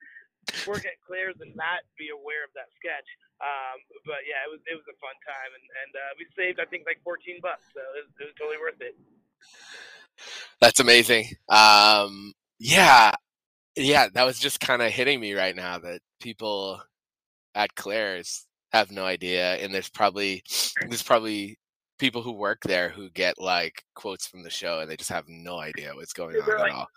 work 0.66 0.84
at 0.84 0.96
Claire's 1.06 1.38
and 1.40 1.54
not 1.56 1.84
be 1.96 2.08
aware 2.12 2.44
of 2.44 2.52
that 2.56 2.68
sketch 2.76 3.06
um, 3.40 3.78
but 4.04 4.24
yeah 4.26 4.42
it 4.46 4.50
was 4.50 4.60
it 4.66 4.74
was 4.74 4.86
a 4.90 4.96
fun 4.98 5.14
time 5.22 5.50
and 5.54 5.66
and 5.84 5.92
uh, 5.94 6.12
we 6.18 6.26
saved 6.34 6.58
I 6.58 6.66
think 6.66 6.84
like 6.88 7.00
14 7.04 7.38
bucks 7.42 7.68
so 7.72 7.80
it 7.96 8.04
was, 8.04 8.10
it 8.20 8.24
was 8.32 8.36
totally 8.38 8.58
worth 8.58 8.80
it. 8.80 8.96
That's 10.60 10.80
amazing. 10.80 11.26
Um, 11.48 12.32
yeah, 12.58 13.12
yeah, 13.76 14.08
that 14.12 14.26
was 14.26 14.38
just 14.38 14.60
kind 14.60 14.82
of 14.82 14.90
hitting 14.90 15.20
me 15.20 15.34
right 15.34 15.54
now 15.54 15.78
that 15.78 16.00
people 16.20 16.82
at 17.54 17.74
Claire's 17.76 18.46
have 18.72 18.90
no 18.90 19.04
idea, 19.04 19.54
and 19.54 19.72
there's 19.72 19.88
probably 19.88 20.42
there's 20.88 21.02
probably 21.02 21.58
people 21.98 22.22
who 22.22 22.32
work 22.32 22.58
there 22.64 22.88
who 22.88 23.10
get 23.10 23.38
like 23.38 23.84
quotes 23.94 24.26
from 24.26 24.42
the 24.42 24.50
show, 24.50 24.80
and 24.80 24.90
they 24.90 24.96
just 24.96 25.10
have 25.10 25.28
no 25.28 25.58
idea 25.58 25.94
what's 25.94 26.12
going 26.12 26.36
on 26.36 26.46
they're 26.46 26.56
at 26.56 26.62
like- 26.62 26.74
all. 26.74 26.88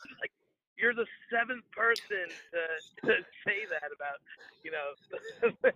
You're 0.81 0.97
the 0.97 1.07
seventh 1.29 1.63
person 1.77 2.33
to, 2.51 2.61
to 3.05 3.13
say 3.45 3.69
that 3.69 3.93
about 3.93 4.19
you 4.65 4.71
know. 4.73 4.97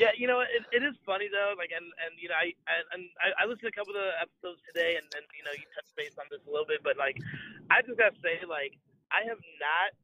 Yeah 0.00 0.12
you 0.16 0.28
know 0.28 0.40
it, 0.44 0.64
it 0.72 0.84
is 0.84 0.92
funny 1.08 1.28
though 1.32 1.56
like 1.56 1.72
and 1.72 1.84
and 2.04 2.12
you 2.20 2.28
know 2.28 2.36
i 2.36 2.52
and- 2.92 3.08
i, 3.20 3.32
I 3.40 3.42
listened 3.48 3.68
to 3.68 3.72
a 3.72 3.78
couple 3.78 3.96
of 3.96 4.00
the 4.00 4.12
episodes 4.20 4.60
today 4.68 5.00
and, 5.00 5.08
and 5.16 5.24
you 5.32 5.44
know 5.44 5.56
you 5.56 5.64
touched 5.72 5.92
base 5.96 6.12
on 6.20 6.28
this 6.28 6.44
a 6.44 6.50
little 6.52 6.68
bit 6.68 6.84
but 6.84 7.00
like 7.00 7.16
i 7.72 7.80
just 7.80 7.96
gotta 7.96 8.16
say 8.20 8.40
like 8.44 8.76
i 9.12 9.24
have 9.24 9.40
not 9.60 9.96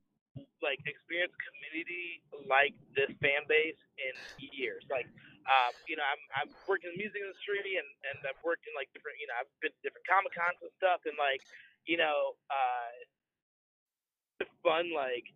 like 0.62 0.80
experienced 0.88 1.36
community 1.42 2.22
like 2.48 2.72
this 2.96 3.10
fan 3.20 3.44
base 3.50 3.78
in 4.00 4.14
years. 4.38 4.84
Like 4.88 5.08
um, 5.44 5.74
you 5.90 5.98
know, 5.98 6.06
I'm 6.06 6.22
I'm 6.38 6.50
working 6.70 6.92
in 6.92 6.96
the 6.96 7.02
music 7.02 7.20
industry 7.20 7.76
and 7.76 7.88
and 8.12 8.18
I've 8.24 8.38
worked 8.46 8.64
in 8.64 8.72
like 8.78 8.88
different, 8.94 9.18
you 9.20 9.26
know, 9.28 9.36
I've 9.42 9.50
been 9.60 9.74
to 9.74 9.80
different 9.82 10.06
comic 10.06 10.32
cons 10.32 10.58
and 10.62 10.72
stuff, 10.78 11.02
and 11.04 11.18
like, 11.18 11.42
you 11.84 11.98
know, 11.98 12.38
uh, 12.48 12.90
fun. 14.62 14.90
Like, 14.94 15.26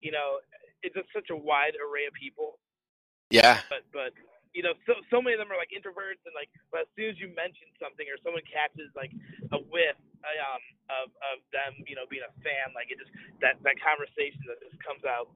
you 0.00 0.12
know, 0.12 0.40
it's 0.82 0.96
just 0.96 1.08
such 1.14 1.30
a 1.30 1.36
wide 1.36 1.76
array 1.80 2.06
of 2.08 2.14
people. 2.14 2.58
Yeah, 3.30 3.60
But 3.70 3.86
but 3.92 4.12
you 4.52 4.62
know, 4.62 4.74
so 4.86 4.98
so 5.10 5.22
many 5.22 5.36
of 5.38 5.40
them 5.42 5.52
are 5.52 5.60
like 5.60 5.72
introverts, 5.74 6.22
and 6.26 6.34
like, 6.36 6.50
but 6.74 6.88
as 6.88 6.90
soon 6.98 7.10
as 7.14 7.18
you 7.22 7.30
mention 7.34 7.70
something 7.80 8.06
or 8.10 8.18
someone 8.22 8.44
catches 8.50 8.90
like 8.98 9.12
a 9.54 9.60
whiff 9.70 9.98
um, 10.24 10.62
of 10.90 11.06
of 11.34 11.36
them, 11.54 11.78
you 11.86 11.96
know, 11.96 12.06
being 12.10 12.26
a 12.26 12.32
fan, 12.42 12.74
like 12.74 12.90
it 12.92 12.98
just 13.00 13.12
that 13.44 13.60
that 13.62 13.78
conversation 13.80 14.42
that 14.50 14.60
just 14.62 14.78
comes 14.82 15.04
out 15.06 15.30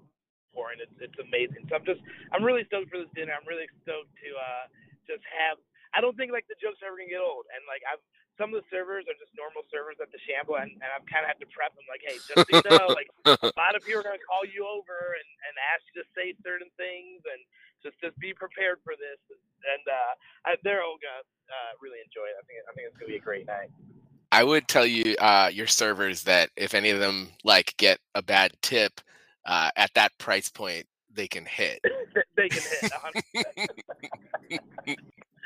for, 0.53 0.75
and 0.75 0.81
it's 0.83 0.95
it's 1.01 1.19
amazing. 1.21 1.67
So 1.71 1.79
I'm 1.79 1.87
just 1.87 2.03
I'm 2.35 2.45
really 2.45 2.67
stoked 2.69 2.91
for 2.93 3.01
this 3.01 3.13
dinner. 3.17 3.35
I'm 3.37 3.47
really 3.49 3.71
stoked 3.85 4.13
to 4.25 4.31
uh 4.37 4.65
just 5.09 5.25
have. 5.31 5.61
I 5.95 6.03
don't 6.03 6.19
think 6.19 6.35
like 6.35 6.47
the 6.51 6.59
jokes 6.59 6.83
are 6.85 6.91
ever 6.91 6.99
gonna 7.01 7.13
get 7.13 7.23
old, 7.23 7.47
and 7.55 7.63
like 7.71 7.85
I've 7.87 8.03
some 8.39 8.51
of 8.51 8.59
the 8.59 8.67
servers 8.71 9.07
are 9.07 9.15
just 9.19 9.31
normal 9.39 9.63
servers 9.71 9.99
at 10.03 10.11
the 10.11 10.19
Shamble, 10.27 10.59
and, 10.59 10.71
and 10.75 10.91
I've 10.91 11.07
kind 11.07 11.23
of 11.23 11.31
had 11.31 11.39
to 11.39 11.49
prep 11.55 11.71
them 11.79 11.87
like, 11.87 12.03
hey, 12.03 12.19
just 12.19 12.35
so 12.35 12.51
you 12.51 12.63
know, 12.71 12.91
like 12.91 13.11
a 13.27 13.55
lot 13.55 13.79
of 13.79 13.87
people 13.87 14.03
are 14.03 14.07
gonna 14.07 14.23
call 14.27 14.43
you 14.43 14.67
over 14.67 15.15
and, 15.15 15.29
and 15.47 15.55
ask 15.71 15.87
you 15.93 16.03
to 16.03 16.07
say 16.19 16.35
certain 16.43 16.71
things, 16.75 17.23
and 17.23 17.41
just 17.83 17.97
just 18.03 18.19
be 18.19 18.35
prepared 18.35 18.83
for 18.83 18.99
this. 18.99 19.21
And 19.31 19.85
uh, 19.87 20.13
I, 20.51 20.51
they're 20.67 20.83
all 20.83 20.99
gonna 20.99 21.23
uh, 21.47 21.73
really 21.79 22.03
enjoy 22.03 22.27
it. 22.27 22.37
I 22.39 22.43
think 22.47 22.59
I 22.67 22.71
think 22.75 22.85
it's 22.91 22.99
gonna 22.99 23.15
be 23.15 23.23
a 23.23 23.25
great 23.25 23.47
night. 23.47 23.71
I 24.35 24.43
would 24.43 24.67
tell 24.67 24.87
you 24.87 25.15
uh, 25.21 25.51
your 25.53 25.69
servers 25.69 26.25
that 26.25 26.51
if 26.57 26.75
any 26.75 26.91
of 26.91 26.99
them 26.99 27.31
like 27.45 27.75
get 27.77 28.01
a 28.15 28.23
bad 28.23 28.53
tip 28.63 29.01
uh, 29.47 29.71
at 29.77 29.95
that 29.95 30.17
price 30.19 30.49
point, 30.49 30.87
they 31.13 31.29
can 31.29 31.47
hit. 31.47 31.81
they 32.37 32.49
can 32.49 32.63
hit. 33.31 34.61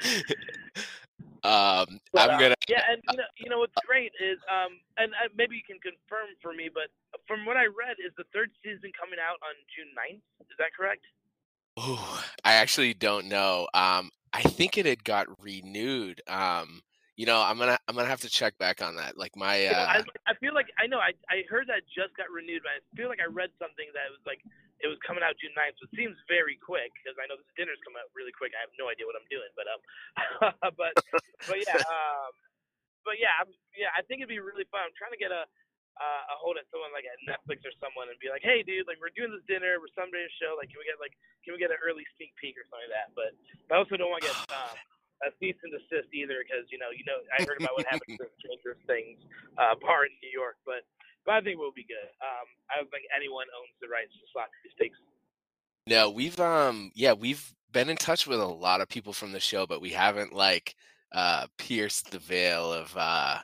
100%. 1.45 1.49
um, 1.49 2.01
But, 2.13 2.31
I'm 2.31 2.37
uh, 2.37 2.41
gonna. 2.41 2.55
Yeah, 2.69 2.83
and 2.91 3.03
you 3.11 3.17
know, 3.17 3.29
you 3.37 3.51
know 3.51 3.59
what's 3.59 3.75
great 3.87 4.13
is, 4.21 4.39
um, 4.49 4.79
and 4.97 5.13
uh, 5.13 5.29
maybe 5.37 5.57
you 5.57 5.63
can 5.67 5.79
confirm 5.81 6.35
for 6.43 6.53
me, 6.53 6.69
but 6.73 6.91
from 7.27 7.47
what 7.47 7.57
I 7.57 7.67
read, 7.67 7.97
is 8.05 8.13
the 8.17 8.25
third 8.33 8.51
season 8.63 8.93
coming 8.99 9.19
out 9.19 9.39
on 9.43 9.55
June 9.73 9.93
9th? 9.97 10.23
Is 10.51 10.57
that 10.59 10.75
correct? 10.77 11.05
Oh, 11.77 12.25
I 12.45 12.55
actually 12.55 12.95
don't 12.95 13.27
know. 13.27 13.69
Um, 13.73 14.11
I 14.33 14.43
think 14.43 14.77
it 14.79 14.87
had 14.87 15.05
got 15.05 15.27
renewed. 15.41 16.21
Um, 16.27 16.83
you 17.17 17.27
know, 17.27 17.41
I'm 17.41 17.59
gonna 17.59 17.79
I'm 17.89 17.95
gonna 17.95 18.09
have 18.09 18.21
to 18.23 18.31
check 18.31 18.57
back 18.59 18.83
on 18.83 18.97
that. 18.97 19.19
Like 19.19 19.35
my 19.37 19.67
uh, 19.67 19.87
I, 19.87 20.03
I 20.27 20.35
feel 20.39 20.55
like 20.55 20.67
I 20.79 20.87
know 20.87 20.99
I 20.99 21.11
I 21.31 21.43
heard 21.51 21.67
that 21.67 21.83
just 21.91 22.17
got 22.17 22.31
renewed, 22.31 22.63
but 22.63 22.79
I 22.79 22.81
feel 22.97 23.09
like 23.09 23.19
I 23.19 23.27
read 23.27 23.51
something 23.59 23.87
that 23.95 24.07
was 24.11 24.23
like 24.27 24.39
it 24.79 24.89
was 24.89 24.99
coming 25.03 25.27
out 25.27 25.35
June 25.43 25.55
9th. 25.59 25.75
So 25.79 25.91
it 25.91 25.95
seems 25.99 26.15
very 26.31 26.55
quick 26.59 26.95
because 26.99 27.19
I 27.19 27.27
know 27.27 27.35
this 27.35 27.51
dinner's 27.59 27.83
coming 27.83 27.99
out 27.99 28.11
really 28.15 28.35
quick. 28.35 28.55
I 28.55 28.63
have 28.63 28.75
no 28.79 28.87
idea 28.87 29.07
what 29.07 29.19
I'm 29.19 29.27
doing, 29.27 29.51
but 29.59 29.67
um, 29.67 29.81
but 30.79 30.95
but 31.47 31.59
yeah, 31.59 31.83
um, 31.95 32.33
but 33.03 33.19
yeah, 33.19 33.35
I'm, 33.43 33.51
yeah, 33.75 33.91
I 33.95 34.07
think 34.07 34.23
it'd 34.23 34.31
be 34.31 34.43
really 34.43 34.67
fun. 34.71 34.87
I'm 34.87 34.95
trying 34.95 35.15
to 35.15 35.21
get 35.21 35.35
a 35.35 35.47
uh, 35.99 36.35
a 36.35 36.37
hold 36.39 36.55
of 36.55 36.65
someone 36.71 36.95
like 36.95 37.03
at 37.11 37.19
Netflix 37.27 37.67
or 37.67 37.75
someone 37.83 38.07
and 38.07 38.15
be 38.23 38.31
like, 38.31 38.47
hey, 38.47 38.63
dude, 38.63 38.87
like 38.87 39.03
we're 39.03 39.15
doing 39.19 39.35
this 39.35 39.43
dinner, 39.51 39.83
we're 39.83 39.91
Sunday 39.99 40.31
show, 40.39 40.55
like 40.55 40.71
can 40.71 40.79
we 40.79 40.87
get 40.87 40.99
like 41.03 41.15
can 41.43 41.55
we 41.55 41.59
get 41.59 41.75
an 41.75 41.83
early 41.83 42.07
sneak 42.15 42.31
peek 42.39 42.55
or 42.55 42.63
something 42.71 42.87
like 42.87 42.95
that? 42.95 43.11
But 43.19 43.35
I 43.75 43.83
also 43.83 43.99
don't 43.99 44.11
want 44.11 44.23
to 44.23 44.31
get 44.31 44.39
um, 44.55 44.79
a 45.27 45.35
cease 45.43 45.59
and 45.67 45.75
desist 45.75 46.11
either 46.15 46.39
because 46.47 46.71
you 46.71 46.79
know 46.79 46.95
you 46.95 47.03
know 47.03 47.19
I 47.35 47.43
heard 47.43 47.59
about 47.59 47.75
what 47.75 47.87
happened 47.91 48.15
to 48.23 48.31
the 48.31 48.35
Stranger 48.39 48.79
Things 48.87 49.19
uh, 49.59 49.75
bar 49.83 50.07
in 50.07 50.15
New 50.23 50.31
York, 50.31 50.63
but 50.63 50.87
but 51.29 51.35
I 51.37 51.41
think 51.43 51.59
we'll 51.61 51.77
be 51.77 51.85
good. 51.85 52.09
Um, 52.25 52.47
I 52.73 52.81
don't 52.81 52.91
think 52.91 53.05
anyone 53.15 53.45
owns 53.53 53.77
the 53.83 53.89
rights 53.89 54.13
to 54.17 54.25
sloppy 54.33 54.51
steaks. 54.75 54.97
No, 55.87 56.09
we've 56.11 56.41
um 56.41 56.91
yeah 56.95 57.13
we've 57.13 57.45
been 57.71 57.91
in 57.91 57.97
touch 57.97 58.27
with 58.27 58.41
a 58.41 58.47
lot 58.47 58.81
of 58.81 58.89
people 58.89 59.13
from 59.13 59.33
the 59.33 59.41
show, 59.41 59.67
but 59.67 59.81
we 59.81 59.91
haven't 59.91 60.33
like 60.33 60.75
uh 61.13 61.47
pierced 61.59 62.11
the 62.11 62.19
veil 62.19 62.73
of 62.73 62.97
uh 62.97 63.39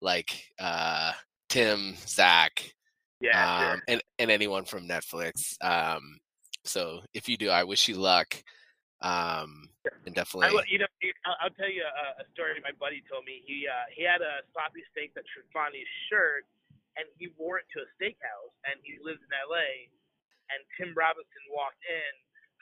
like 0.00 0.32
uh 0.58 1.12
Tim, 1.48 1.94
Zach, 2.06 2.72
Yeah, 3.20 3.36
um, 3.36 3.60
sure. 3.76 3.82
and 3.88 4.02
and 4.18 4.30
anyone 4.30 4.64
from 4.64 4.88
Netflix. 4.88 5.56
Um, 5.62 6.18
so 6.64 7.00
if 7.14 7.28
you 7.28 7.36
do, 7.36 7.50
I 7.50 7.64
wish 7.64 7.86
you 7.86 7.96
luck. 7.96 8.34
Um, 9.02 9.68
and 10.06 10.14
definitely, 10.14 10.56
will- 10.56 10.64
you 10.66 10.78
know, 10.80 10.86
I'll, 11.26 11.36
I'll 11.44 11.50
tell 11.54 11.70
you 11.70 11.84
a, 11.84 12.22
a 12.22 12.24
story 12.32 12.58
my 12.64 12.72
buddy 12.80 13.04
told 13.12 13.24
me. 13.24 13.42
He 13.46 13.66
uh, 13.68 13.86
he 13.94 14.02
had 14.02 14.20
a 14.20 14.40
sloppy 14.52 14.82
steak 14.90 15.14
that 15.14 15.24
Trifani's 15.30 15.86
shirt, 16.10 16.44
wore 17.46 17.62
it 17.62 17.70
to 17.78 17.86
a 17.86 17.88
steakhouse, 17.94 18.54
and 18.66 18.74
he 18.82 18.98
lives 18.98 19.22
in 19.22 19.30
L.A. 19.46 19.86
And 20.50 20.58
Tim 20.74 20.90
Robinson 20.98 21.44
walked 21.54 21.82
in, 21.86 22.12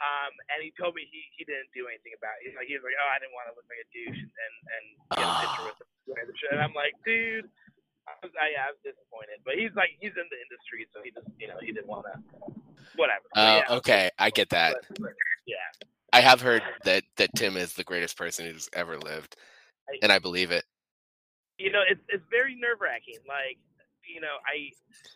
um, 0.04 0.32
and 0.52 0.60
he 0.60 0.76
told 0.76 0.92
me 0.92 1.08
he, 1.08 1.24
he 1.40 1.48
didn't 1.48 1.72
do 1.72 1.88
anything 1.88 2.12
about 2.12 2.36
it. 2.40 2.52
He's 2.52 2.56
like 2.56 2.68
he 2.68 2.76
was 2.76 2.84
like, 2.84 2.96
oh, 3.00 3.08
I 3.08 3.16
didn't 3.20 3.32
want 3.32 3.48
to 3.48 3.56
look 3.56 3.64
like 3.72 3.80
a 3.80 3.88
douche, 3.88 4.20
and 4.20 4.54
and, 4.68 4.84
and 5.12 5.16
get 5.16 5.24
a 5.24 5.36
picture 5.40 5.64
with 5.72 5.80
him. 5.80 5.88
wearing 6.12 6.28
the 6.28 6.36
shirt. 6.36 6.52
And 6.60 6.60
I'm 6.60 6.76
like, 6.76 6.92
dude. 7.08 7.48
I 8.04 8.12
was, 8.20 8.36
I, 8.36 8.52
yeah, 8.52 8.68
I 8.68 8.76
was 8.76 8.76
disappointed, 8.84 9.40
but 9.48 9.56
he's 9.56 9.72
like 9.72 9.96
he's 9.96 10.12
in 10.12 10.28
the 10.28 10.36
industry, 10.36 10.84
so 10.92 11.00
he 11.00 11.08
just 11.08 11.24
you 11.40 11.48
know 11.48 11.56
he 11.64 11.72
didn't 11.72 11.88
want 11.88 12.04
to, 12.04 12.20
whatever. 13.00 13.24
Uh, 13.32 13.64
yeah, 13.64 13.76
okay, 13.80 14.10
I 14.20 14.28
get 14.28 14.52
that. 14.52 14.76
but, 15.00 15.16
yeah. 15.48 15.56
I 16.12 16.20
have 16.20 16.40
heard 16.40 16.62
that 16.84 17.02
that 17.16 17.30
Tim 17.34 17.56
is 17.56 17.72
the 17.72 17.82
greatest 17.82 18.16
person 18.16 18.44
who's 18.44 18.68
ever 18.74 18.98
lived, 18.98 19.36
and 20.02 20.12
I 20.12 20.18
believe 20.20 20.52
it. 20.52 20.64
you 21.58 21.72
know, 21.72 21.82
it's 21.88 22.00
it's 22.08 22.24
very 22.30 22.54
nerve 22.54 22.80
wracking. 22.80 23.18
Like, 23.26 23.58
you 24.08 24.20
know, 24.22 24.36
I 24.46 24.70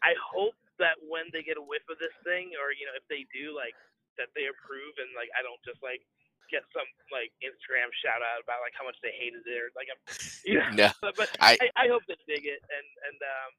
I 0.04 0.12
hope 0.18 0.56
that 0.78 0.98
when 1.04 1.28
they 1.34 1.42
get 1.42 1.58
a 1.60 1.64
whiff 1.64 1.84
of 1.90 1.98
this 1.98 2.14
thing, 2.24 2.54
or 2.58 2.72
you 2.74 2.86
know, 2.88 2.96
if 2.96 3.06
they 3.10 3.26
do, 3.34 3.54
like 3.56 3.74
that 4.18 4.30
they 4.34 4.46
approve, 4.50 4.94
and 4.98 5.10
like 5.16 5.30
I 5.38 5.42
don't 5.44 5.60
just 5.66 5.80
like 5.82 6.02
get 6.50 6.64
some 6.72 6.88
like 7.12 7.30
Instagram 7.44 7.92
shout 8.00 8.24
out 8.24 8.40
about 8.40 8.64
like 8.64 8.72
how 8.76 8.84
much 8.86 8.96
they 9.04 9.12
hated 9.14 9.44
it, 9.44 9.58
or 9.58 9.68
like 9.76 9.88
I'm, 9.92 10.00
you 10.48 10.56
know, 10.60 10.70
No, 10.74 10.88
but, 11.18 11.28
I- 11.40 11.58
I, 11.76 11.84
I 11.84 11.92
hope 11.92 12.04
they 12.08 12.18
dig 12.28 12.44
it, 12.48 12.60
and 12.64 12.88
and 13.10 13.18
um, 13.20 13.50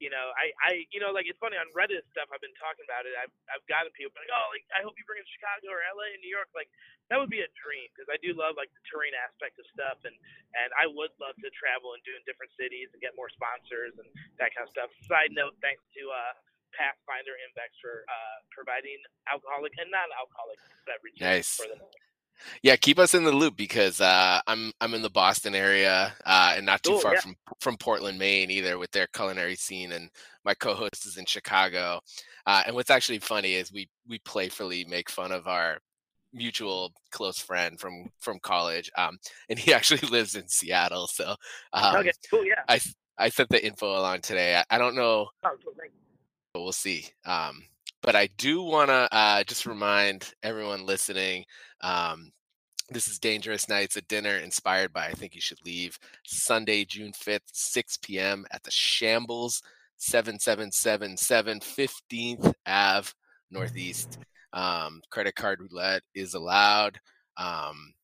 you 0.00 0.08
know, 0.08 0.32
I 0.34 0.50
I 0.64 0.70
you 0.90 0.98
know, 0.98 1.12
like 1.12 1.28
it's 1.28 1.38
funny 1.38 1.60
on 1.60 1.68
Reddit 1.76 2.02
stuff. 2.10 2.32
I've 2.32 2.40
been 2.40 2.56
talking 2.56 2.82
about 2.88 3.04
it. 3.04 3.12
I've 3.20 3.30
I've 3.52 3.64
gotten 3.68 3.92
people 3.92 4.16
like, 4.16 4.32
oh, 4.32 4.48
like 4.48 4.64
I 4.72 4.80
hope 4.80 4.96
you 4.96 5.04
bring 5.04 5.20
it 5.20 5.28
to 5.28 5.34
Chicago 5.36 5.70
or 5.76 5.84
LA 5.84 6.16
and 6.16 6.20
New 6.24 6.32
York. 6.32 6.48
Like 6.56 6.72
that 7.12 7.20
would 7.20 7.28
be 7.28 7.44
a 7.44 7.50
dream 7.60 7.86
because 7.92 8.08
I 8.08 8.16
do 8.24 8.32
love 8.32 8.56
like 8.56 8.72
the 8.72 8.82
touring 8.88 9.12
aspect 9.12 9.60
of 9.60 9.68
stuff, 9.70 10.00
and 10.08 10.16
and 10.56 10.72
I 10.74 10.88
would 10.88 11.12
love 11.20 11.36
to 11.38 11.48
travel 11.52 11.92
and 11.92 12.00
do 12.02 12.16
in 12.16 12.24
different 12.24 12.50
cities 12.56 12.88
and 12.96 12.98
get 13.04 13.12
more 13.14 13.28
sponsors 13.28 13.94
and 14.00 14.08
that 14.40 14.56
kind 14.56 14.64
of 14.64 14.72
stuff. 14.72 14.88
Side 15.04 15.36
note, 15.36 15.54
thanks 15.60 15.84
to 16.00 16.02
uh, 16.08 16.32
Pathfinder 16.72 17.36
Index 17.46 17.76
for 17.78 18.08
uh, 18.08 18.36
providing 18.56 18.98
alcoholic 19.28 19.76
and 19.76 19.92
non-alcoholic 19.92 20.58
beverages 20.88 21.20
Nice. 21.20 21.52
for 21.60 21.68
them. 21.68 21.82
Yeah, 22.62 22.76
keep 22.76 22.98
us 22.98 23.14
in 23.14 23.24
the 23.24 23.32
loop 23.32 23.56
because 23.56 24.00
uh, 24.00 24.40
I'm 24.46 24.72
I'm 24.80 24.94
in 24.94 25.02
the 25.02 25.10
Boston 25.10 25.54
area 25.54 26.12
uh, 26.24 26.54
and 26.56 26.66
not 26.66 26.82
too 26.82 26.92
Cool, 26.92 27.00
far 27.00 27.14
yeah. 27.14 27.20
from 27.20 27.36
from 27.60 27.76
Portland, 27.76 28.18
Maine, 28.18 28.50
either 28.50 28.78
with 28.78 28.90
their 28.92 29.06
culinary 29.08 29.56
scene. 29.56 29.92
And 29.92 30.10
my 30.44 30.54
co-host 30.54 31.06
is 31.06 31.16
in 31.16 31.26
Chicago. 31.26 32.00
Uh, 32.46 32.62
and 32.66 32.74
what's 32.74 32.90
actually 32.90 33.18
funny 33.18 33.54
is 33.54 33.72
we 33.72 33.88
we 34.08 34.18
playfully 34.20 34.84
make 34.84 35.10
fun 35.10 35.32
of 35.32 35.46
our 35.46 35.78
mutual 36.32 36.92
close 37.10 37.38
friend 37.38 37.78
from 37.78 38.06
from 38.18 38.38
college, 38.40 38.90
um, 38.96 39.18
and 39.48 39.58
he 39.58 39.72
actually 39.74 40.06
lives 40.08 40.34
in 40.34 40.48
Seattle. 40.48 41.06
So 41.06 41.34
um, 41.72 41.96
okay, 41.96 42.12
cool, 42.30 42.44
yeah. 42.44 42.62
I 42.68 42.80
I 43.18 43.28
sent 43.28 43.50
the 43.50 43.64
info 43.64 43.98
along 43.98 44.20
today. 44.22 44.56
I, 44.56 44.64
I 44.74 44.78
don't 44.78 44.96
know 44.96 45.28
Oh, 45.44 45.50
cool, 45.62 45.74
but 46.54 46.62
we'll 46.62 46.72
see. 46.72 47.06
Um, 47.24 47.62
but 48.02 48.16
I 48.16 48.28
do 48.38 48.62
want 48.62 48.88
to 48.88 49.08
uh, 49.12 49.44
just 49.44 49.66
remind 49.66 50.32
everyone 50.42 50.86
listening 50.86 51.44
um, 51.82 52.32
this 52.90 53.06
is 53.06 53.20
Dangerous 53.20 53.68
Nights, 53.68 53.96
a 53.96 54.02
dinner 54.02 54.36
inspired 54.36 54.92
by 54.92 55.06
I 55.06 55.12
Think 55.12 55.34
You 55.34 55.40
Should 55.40 55.64
Leave, 55.64 55.98
Sunday, 56.26 56.84
June 56.84 57.12
5th, 57.12 57.40
6 57.52 57.98
p.m. 57.98 58.44
at 58.50 58.64
the 58.64 58.70
Shambles, 58.70 59.62
7777 59.98 61.60
15th 61.60 62.54
Ave 62.66 63.10
Northeast. 63.50 64.18
Um, 64.52 65.02
credit 65.10 65.36
card 65.36 65.60
roulette 65.60 66.02
is 66.14 66.34
allowed. 66.34 66.98
Um, 67.36 67.94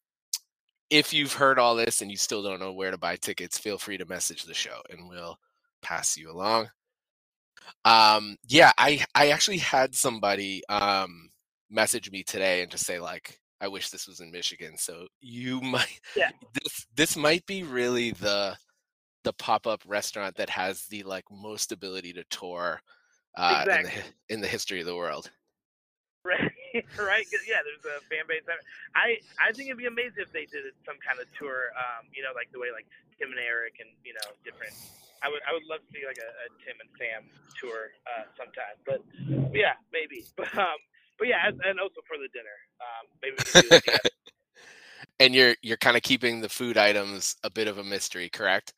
if 0.89 1.13
you've 1.13 1.33
heard 1.33 1.59
all 1.59 1.75
this 1.75 2.01
and 2.01 2.11
you 2.11 2.17
still 2.17 2.45
don't 2.45 2.61
know 2.61 2.73
where 2.73 2.93
to 2.93 2.99
buy 2.99 3.17
tickets, 3.17 3.59
feel 3.59 3.79
free 3.79 3.99
to 3.99 4.07
message 4.07 4.45
the 4.45 4.55
show 4.55 4.81
and 4.89 5.09
we'll 5.09 5.37
pass 5.83 6.17
you 6.17 6.31
along. 6.31 6.69
Um, 7.85 8.37
yeah, 8.49 8.73
I 8.79 9.05
I 9.15 9.29
actually 9.31 9.59
had 9.59 9.95
somebody 9.95 10.63
um 10.69 11.31
message 11.71 12.11
me 12.11 12.23
today 12.23 12.63
and 12.63 12.71
just 12.71 12.87
say 12.87 12.99
like, 13.01 13.41
I 13.61 13.69
wish 13.69 13.91
this 13.91 14.07
was 14.07 14.21
in 14.21 14.31
Michigan. 14.31 14.77
So 14.77 15.07
you 15.21 15.61
might 15.63 16.01
Yeah. 16.17 16.31
this 16.55 16.87
this 16.95 17.17
might 17.17 17.45
be 17.47 17.63
really 17.63 18.11
the 18.13 18.57
the 19.25 19.33
pop-up 19.33 19.83
restaurant 19.87 20.37
that 20.37 20.51
has 20.51 20.85
the 20.87 21.03
like 21.03 21.25
most 21.31 21.73
ability 21.73 22.13
to 22.13 22.25
tour 22.31 22.81
uh 23.37 23.65
in, 23.67 23.69
the, 23.73 23.81
Exactly. 23.81 24.03
in 24.29 24.41
the 24.41 24.47
history 24.47 24.81
of 24.81 24.87
the 24.87 24.97
world. 24.97 25.31
Right, 26.25 26.51
right. 26.99 27.27
Yeah, 27.47 27.63
there's 27.63 27.87
a 27.87 28.03
fan 28.11 28.27
base. 28.27 28.43
I 28.95 29.19
I 29.39 29.53
think 29.53 29.69
it'd 29.69 29.79
be 29.79 29.87
amazing 29.87 30.19
if 30.27 30.33
they 30.33 30.47
did 30.47 30.65
some 30.85 30.97
kind 31.07 31.21
of 31.21 31.27
tour. 31.39 31.71
Um, 31.79 32.07
you 32.13 32.23
know, 32.23 32.35
like 32.35 32.51
the 32.53 32.59
way 32.59 32.69
like 32.75 32.87
Tim 33.19 33.31
and 33.31 33.39
Eric 33.39 33.79
and 33.79 33.91
you 34.05 34.13
know 34.15 34.27
different. 34.45 34.75
I 35.23 35.29
would 35.29 35.43
I 35.49 35.53
would 35.53 35.67
love 35.69 35.81
to 35.81 35.89
see 35.93 36.05
like 36.07 36.19
a, 36.19 36.31
a 36.31 36.47
Tim 36.65 36.77
and 36.81 36.91
Sam 36.99 37.23
tour 37.61 37.93
uh, 38.05 38.25
sometime. 38.37 38.77
But 38.85 39.01
yeah, 39.53 39.79
maybe. 39.93 40.25
But 40.37 40.53
um, 40.57 40.81
but 41.19 41.29
yeah, 41.29 41.49
and, 41.49 41.81
also 41.81 42.05
for 42.05 42.21
the 42.21 42.29
dinner. 42.29 42.59
Um, 42.77 43.05
maybe 43.25 43.37
we 43.41 43.45
can 43.45 43.63
do 43.63 43.93
that 43.93 44.13
and 45.21 45.35
you're 45.35 45.57
you're 45.63 45.81
kind 45.81 45.97
of 45.97 46.03
keeping 46.03 46.41
the 46.41 46.49
food 46.49 46.77
items 46.77 47.37
a 47.45 47.51
bit 47.51 47.69
of 47.69 47.79
a 47.79 47.85
mystery, 47.85 48.29
correct? 48.29 48.75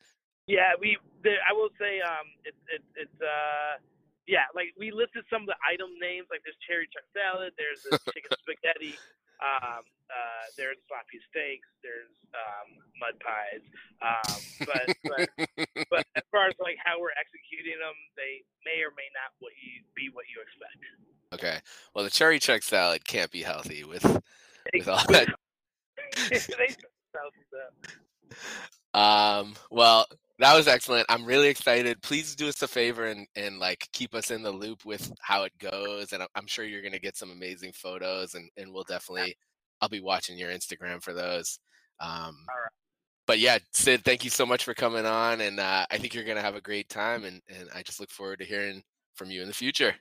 Yeah, 0.47 0.73
we. 0.79 0.97
The, 1.23 1.35
I 1.43 1.51
will 1.51 1.69
say, 1.79 1.99
um, 1.99 2.27
it's 2.45 2.57
it, 2.73 2.81
it's 2.95 3.21
uh, 3.21 3.83
yeah, 4.27 4.47
like 4.55 4.73
we 4.77 4.91
listed 4.91 5.25
some 5.29 5.43
of 5.43 5.47
the 5.47 5.59
item 5.67 5.89
names. 5.99 6.27
Like 6.31 6.41
there's 6.45 6.57
cherry 6.65 6.87
chuck 6.93 7.03
salad, 7.11 7.53
there's 7.57 7.83
the 7.83 7.99
chicken 8.13 8.31
spaghetti, 8.45 8.95
um, 9.43 9.83
uh, 10.09 10.45
there's 10.57 10.77
sloppy 10.87 11.19
steaks, 11.29 11.67
there's 11.83 12.13
um, 12.33 12.67
mud 12.99 13.15
pies. 13.19 13.63
Um, 13.99 14.37
but 14.65 14.85
but 15.03 15.23
but 15.89 16.05
far 16.39 16.47
as 16.47 16.55
like 16.59 16.77
how 16.83 16.99
we're 16.99 17.11
executing 17.19 17.79
them, 17.79 17.93
they 18.15 18.43
may 18.63 18.81
or 18.83 18.91
may 18.95 19.09
not 19.11 19.35
what 19.39 19.51
you 19.61 19.83
be 19.95 20.09
what 20.13 20.25
you 20.33 20.41
expect. 20.41 20.79
Okay. 21.33 21.59
Well, 21.93 22.03
the 22.03 22.09
cherry 22.09 22.39
chuck 22.39 22.63
salad 22.63 23.05
can't 23.05 23.31
be 23.31 23.41
healthy 23.41 23.83
with 23.83 24.03
with 24.73 24.87
all 24.87 25.03
that 25.09 25.27
they 26.29 26.37
spelled 26.39 27.33
it 27.35 27.93
out. 28.95 29.39
Um, 29.41 29.55
well, 29.69 30.05
that 30.39 30.55
was 30.55 30.67
excellent. 30.67 31.05
I'm 31.09 31.25
really 31.25 31.49
excited. 31.49 32.01
Please 32.01 32.35
do 32.35 32.47
us 32.47 32.61
a 32.61 32.67
favor 32.67 33.05
and 33.05 33.27
and 33.35 33.59
like 33.59 33.87
keep 33.91 34.15
us 34.15 34.31
in 34.31 34.41
the 34.41 34.51
loop 34.51 34.85
with 34.85 35.11
how 35.21 35.43
it 35.43 35.53
goes. 35.59 36.13
And 36.13 36.23
I'm- 36.23 36.29
I'm 36.35 36.47
sure 36.47 36.65
you're 36.65 36.81
gonna 36.81 36.99
get 36.99 37.17
some 37.17 37.31
amazing 37.31 37.73
photos, 37.73 38.35
and 38.35 38.49
and 38.57 38.73
we'll 38.73 38.85
definitely 38.85 39.35
I'll 39.81 39.89
be 39.89 40.01
watching 40.01 40.37
your 40.37 40.51
Instagram 40.51 41.01
for 41.03 41.13
those. 41.13 41.59
Um, 41.99 42.09
All 42.49 42.61
right. 42.61 42.71
But 43.29 43.37
yeah, 43.37 43.59
Syd, 43.73 44.03
thank 44.03 44.23
you 44.23 44.31
so 44.31 44.43
much 44.43 44.63
for 44.63 44.73
coming 44.73 45.05
on, 45.05 45.41
and 45.41 45.59
uh, 45.59 45.85
I 45.91 45.99
think 45.99 46.15
you're 46.15 46.23
gonna 46.23 46.41
have 46.41 46.55
a 46.55 46.61
great 46.61 46.89
time, 46.89 47.25
and 47.25 47.39
and 47.47 47.69
I 47.75 47.83
just 47.83 47.99
look 47.99 48.09
forward 48.09 48.39
to 48.39 48.43
hearing 48.43 48.81
from 49.13 49.29
you 49.29 49.43
in 49.43 49.47
the 49.47 49.53
future. 49.53 49.93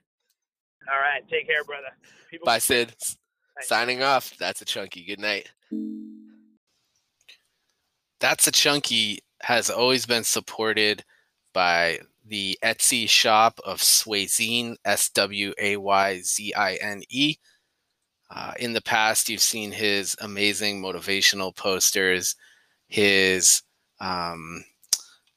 All 0.91 0.99
right, 0.99 1.21
take 1.29 1.47
care, 1.47 1.63
brother. 1.63 1.89
People 2.31 2.47
Bye, 2.47 2.59
Syd. 2.59 2.89
Bye. 2.89 3.65
Signing 3.65 4.03
off. 4.03 4.33
That's 4.39 4.63
a 4.63 4.65
chunky. 4.65 5.05
Good 5.05 5.21
night. 5.21 5.47
That's 8.19 8.47
a 8.47 8.51
chunky 8.51 9.19
has 9.43 9.69
always 9.69 10.07
been 10.07 10.25
supported 10.25 11.05
by 11.53 11.99
the 12.25 12.59
Etsy 12.65 13.07
shop 13.07 13.61
of 13.63 13.81
Swayzine, 13.81 14.77
S 14.87 15.11
W 15.11 15.53
A 15.59 15.77
Y 15.77 16.21
Z 16.23 16.55
I 16.55 16.77
N 16.77 17.03
E. 17.11 17.37
Uh, 18.35 18.55
in 18.59 18.73
the 18.73 18.81
past, 18.81 19.29
you've 19.29 19.43
seen 19.43 19.71
his 19.71 20.17
amazing 20.23 20.81
motivational 20.81 21.55
posters, 21.55 22.35
his 22.89 23.63
um, 24.01 24.65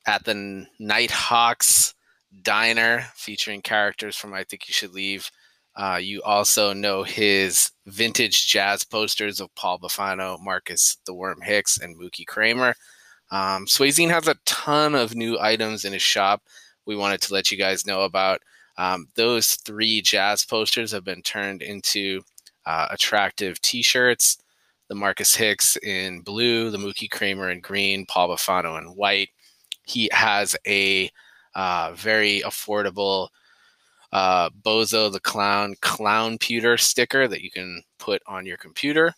at 0.08 0.24
the 0.26 0.66
Nighthawks 0.80 1.94
diner 2.42 3.06
featuring 3.16 3.62
characters 3.62 4.16
from 4.16 4.34
I 4.34 4.44
Think 4.44 4.68
You 4.68 4.74
Should 4.74 4.94
Leave. 4.94 5.30
Uh, 5.76 6.00
you 6.02 6.22
also 6.24 6.74
know 6.74 7.04
his 7.04 7.72
vintage 7.86 8.48
jazz 8.48 8.84
posters 8.84 9.40
of 9.40 9.54
Paul 9.56 9.80
Bafano, 9.80 10.38
Marcus 10.42 10.98
the 11.06 11.14
Worm 11.14 11.40
Hicks, 11.42 11.78
and 11.78 11.98
Mookie 11.98 12.26
Kramer. 12.26 12.76
Um, 13.32 13.66
has 13.66 14.28
a 14.28 14.36
ton 14.46 14.96
of 14.96 15.16
new 15.16 15.40
items 15.40 15.86
in 15.86 15.94
his 15.94 16.02
shop, 16.02 16.42
we 16.86 16.96
wanted 16.96 17.22
to 17.22 17.34
let 17.34 17.52
you 17.52 17.58
guys 17.58 17.86
know 17.86 18.02
about. 18.02 18.42
Um, 18.78 19.08
those 19.16 19.56
three 19.56 20.02
jazz 20.02 20.44
posters 20.46 20.92
have 20.92 21.04
been 21.04 21.22
turned 21.22 21.62
into 21.62 22.22
uh, 22.66 22.88
attractive 22.92 23.62
T-shirts. 23.62 24.38
The 24.92 24.96
Marcus 24.96 25.34
Hicks 25.34 25.78
in 25.78 26.20
blue, 26.20 26.70
the 26.70 26.78
Mookie 26.78 27.10
Kramer 27.10 27.50
in 27.50 27.62
green, 27.62 28.06
Paul 28.06 28.28
Bufano 28.28 28.78
in 28.78 28.88
white. 28.88 29.30
He 29.84 30.10
has 30.12 30.54
a 30.68 31.10
uh, 31.56 31.94
very 31.96 32.42
affordable 32.42 33.30
uh, 34.12 34.50
Bozo 34.50 35.10
the 35.10 35.22
Clown 35.22 35.76
Clown 35.80 36.38
Pewter 36.38 36.76
sticker 36.76 37.26
that 37.30 37.42
you 37.42 37.50
can 37.50 37.82
put 38.00 38.22
on 38.28 38.46
your 38.46 38.58
computer. 38.58 39.14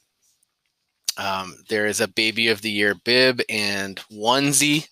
Um, 1.17 1.55
there 1.69 1.87
is 1.87 2.01
a 2.01 2.07
Baby 2.07 2.49
of 2.49 2.61
the 2.61 2.69
Year 2.69 2.93
bib 3.03 3.41
and 3.49 3.99
onesie. 4.11 4.87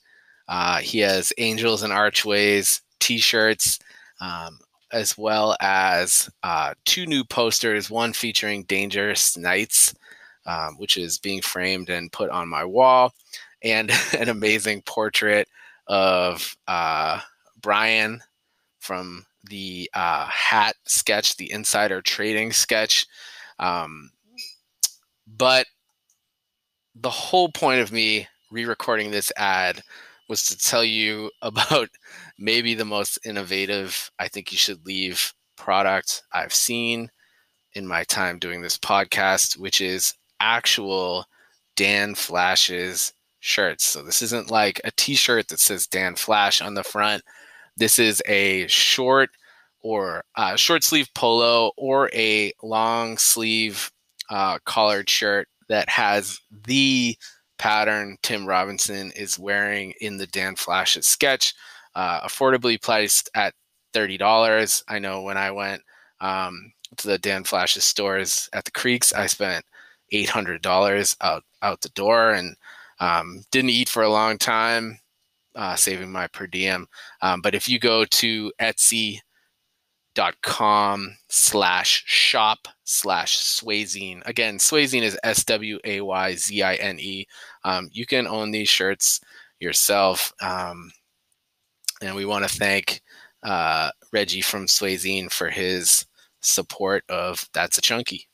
Uh, 0.47 0.79
he 0.79 0.97
has 0.97 1.31
Angels 1.37 1.83
and 1.83 1.93
Archways 1.93 2.81
t 2.99 3.19
shirts, 3.19 3.77
um, 4.19 4.57
as 4.91 5.15
well 5.15 5.55
as 5.61 6.27
uh, 6.41 6.73
two 6.85 7.05
new 7.05 7.23
posters 7.23 7.91
one 7.91 8.13
featuring 8.13 8.63
Dangerous 8.63 9.37
Nights, 9.37 9.93
um, 10.45 10.75
which 10.77 10.97
is 10.97 11.17
being 11.17 11.41
framed 11.41 11.89
and 11.89 12.11
put 12.11 12.29
on 12.29 12.47
my 12.47 12.63
wall, 12.63 13.13
and 13.63 13.91
an 14.17 14.29
amazing 14.29 14.81
portrait 14.83 15.47
of 15.87 16.55
uh, 16.67 17.19
Brian 17.61 18.21
from 18.79 19.25
the 19.49 19.89
uh, 19.93 20.25
hat 20.25 20.75
sketch, 20.85 21.37
the 21.37 21.51
insider 21.51 22.01
trading 22.01 22.51
sketch. 22.51 23.07
Um, 23.59 24.11
but 25.27 25.65
the 26.95 27.09
whole 27.09 27.49
point 27.49 27.81
of 27.81 27.91
me 27.91 28.27
re-recording 28.51 29.11
this 29.11 29.31
ad 29.37 29.81
was 30.27 30.43
to 30.45 30.57
tell 30.57 30.83
you 30.83 31.31
about 31.41 31.89
maybe 32.37 32.73
the 32.73 32.85
most 32.85 33.19
innovative 33.25 34.11
I 34.19 34.27
think 34.27 34.51
you 34.51 34.57
should 34.57 34.85
leave 34.85 35.33
product 35.57 36.23
I've 36.33 36.53
seen 36.53 37.11
in 37.73 37.87
my 37.87 38.03
time 38.03 38.39
doing 38.39 38.61
this 38.61 38.77
podcast, 38.77 39.57
which 39.57 39.79
is 39.79 40.13
actual 40.41 41.25
Dan 41.75 42.15
Flash's 42.15 43.13
shirts. 43.39 43.85
So 43.85 44.03
this 44.03 44.21
isn't 44.21 44.51
like 44.51 44.81
a 44.83 44.91
t-shirt 44.91 45.47
that 45.47 45.59
says 45.59 45.87
Dan 45.87 46.15
Flash 46.15 46.61
on 46.61 46.73
the 46.73 46.83
front. 46.83 47.23
This 47.77 47.99
is 47.99 48.21
a 48.27 48.67
short 48.67 49.29
or 49.79 50.23
uh, 50.35 50.55
short 50.55 50.83
sleeve 50.83 51.09
polo 51.15 51.71
or 51.77 52.09
a 52.13 52.51
long 52.61 53.17
sleeve 53.17 53.91
uh, 54.29 54.59
collared 54.65 55.09
shirt 55.09 55.47
that 55.69 55.89
has 55.89 56.39
the 56.67 57.15
pattern 57.57 58.17
Tim 58.21 58.45
Robinson 58.45 59.11
is 59.15 59.39
wearing 59.39 59.93
in 60.01 60.17
the 60.17 60.27
Dan 60.27 60.55
Flash's 60.55 61.07
sketch, 61.07 61.53
uh, 61.95 62.21
affordably 62.21 62.81
priced 62.81 63.29
at 63.35 63.53
thirty 63.93 64.17
dollars. 64.17 64.83
I 64.87 64.99
know 64.99 65.21
when 65.21 65.37
I 65.37 65.51
went 65.51 65.81
um, 66.19 66.73
to 66.97 67.07
the 67.07 67.17
Dan 67.17 67.43
Flash's 67.43 67.85
stores 67.85 68.49
at 68.53 68.65
the 68.65 68.71
Creeks, 68.71 69.13
I 69.13 69.27
spent 69.27 69.65
eight 70.11 70.29
hundred 70.29 70.61
dollars 70.61 71.15
out 71.21 71.43
out 71.61 71.81
the 71.81 71.89
door 71.89 72.31
and 72.31 72.55
um, 72.99 73.43
didn't 73.51 73.71
eat 73.71 73.89
for 73.89 74.03
a 74.03 74.09
long 74.09 74.37
time, 74.37 74.99
uh, 75.55 75.75
saving 75.75 76.11
my 76.11 76.27
per 76.27 76.47
diem. 76.47 76.87
Um, 77.21 77.41
but 77.41 77.55
if 77.55 77.67
you 77.67 77.79
go 77.79 78.05
to 78.05 78.51
Etsy 78.59 79.19
dot 80.13 80.35
com 80.41 81.15
slash 81.29 82.03
shop 82.05 82.67
slash 82.83 83.37
swayzine 83.37 84.21
again 84.25 84.57
swayzine 84.57 85.03
is 85.03 85.17
s-w-a-y-z-i-n-e 85.23 87.25
um, 87.63 87.89
you 87.93 88.05
can 88.05 88.27
own 88.27 88.51
these 88.51 88.67
shirts 88.67 89.21
yourself 89.61 90.33
um, 90.41 90.91
and 92.01 92.13
we 92.13 92.25
want 92.25 92.45
to 92.45 92.57
thank 92.57 93.01
uh, 93.43 93.89
reggie 94.11 94.41
from 94.41 94.65
swayzine 94.65 95.31
for 95.31 95.49
his 95.49 96.05
support 96.41 97.05
of 97.07 97.47
that's 97.53 97.77
a 97.77 97.81
chunky 97.81 98.27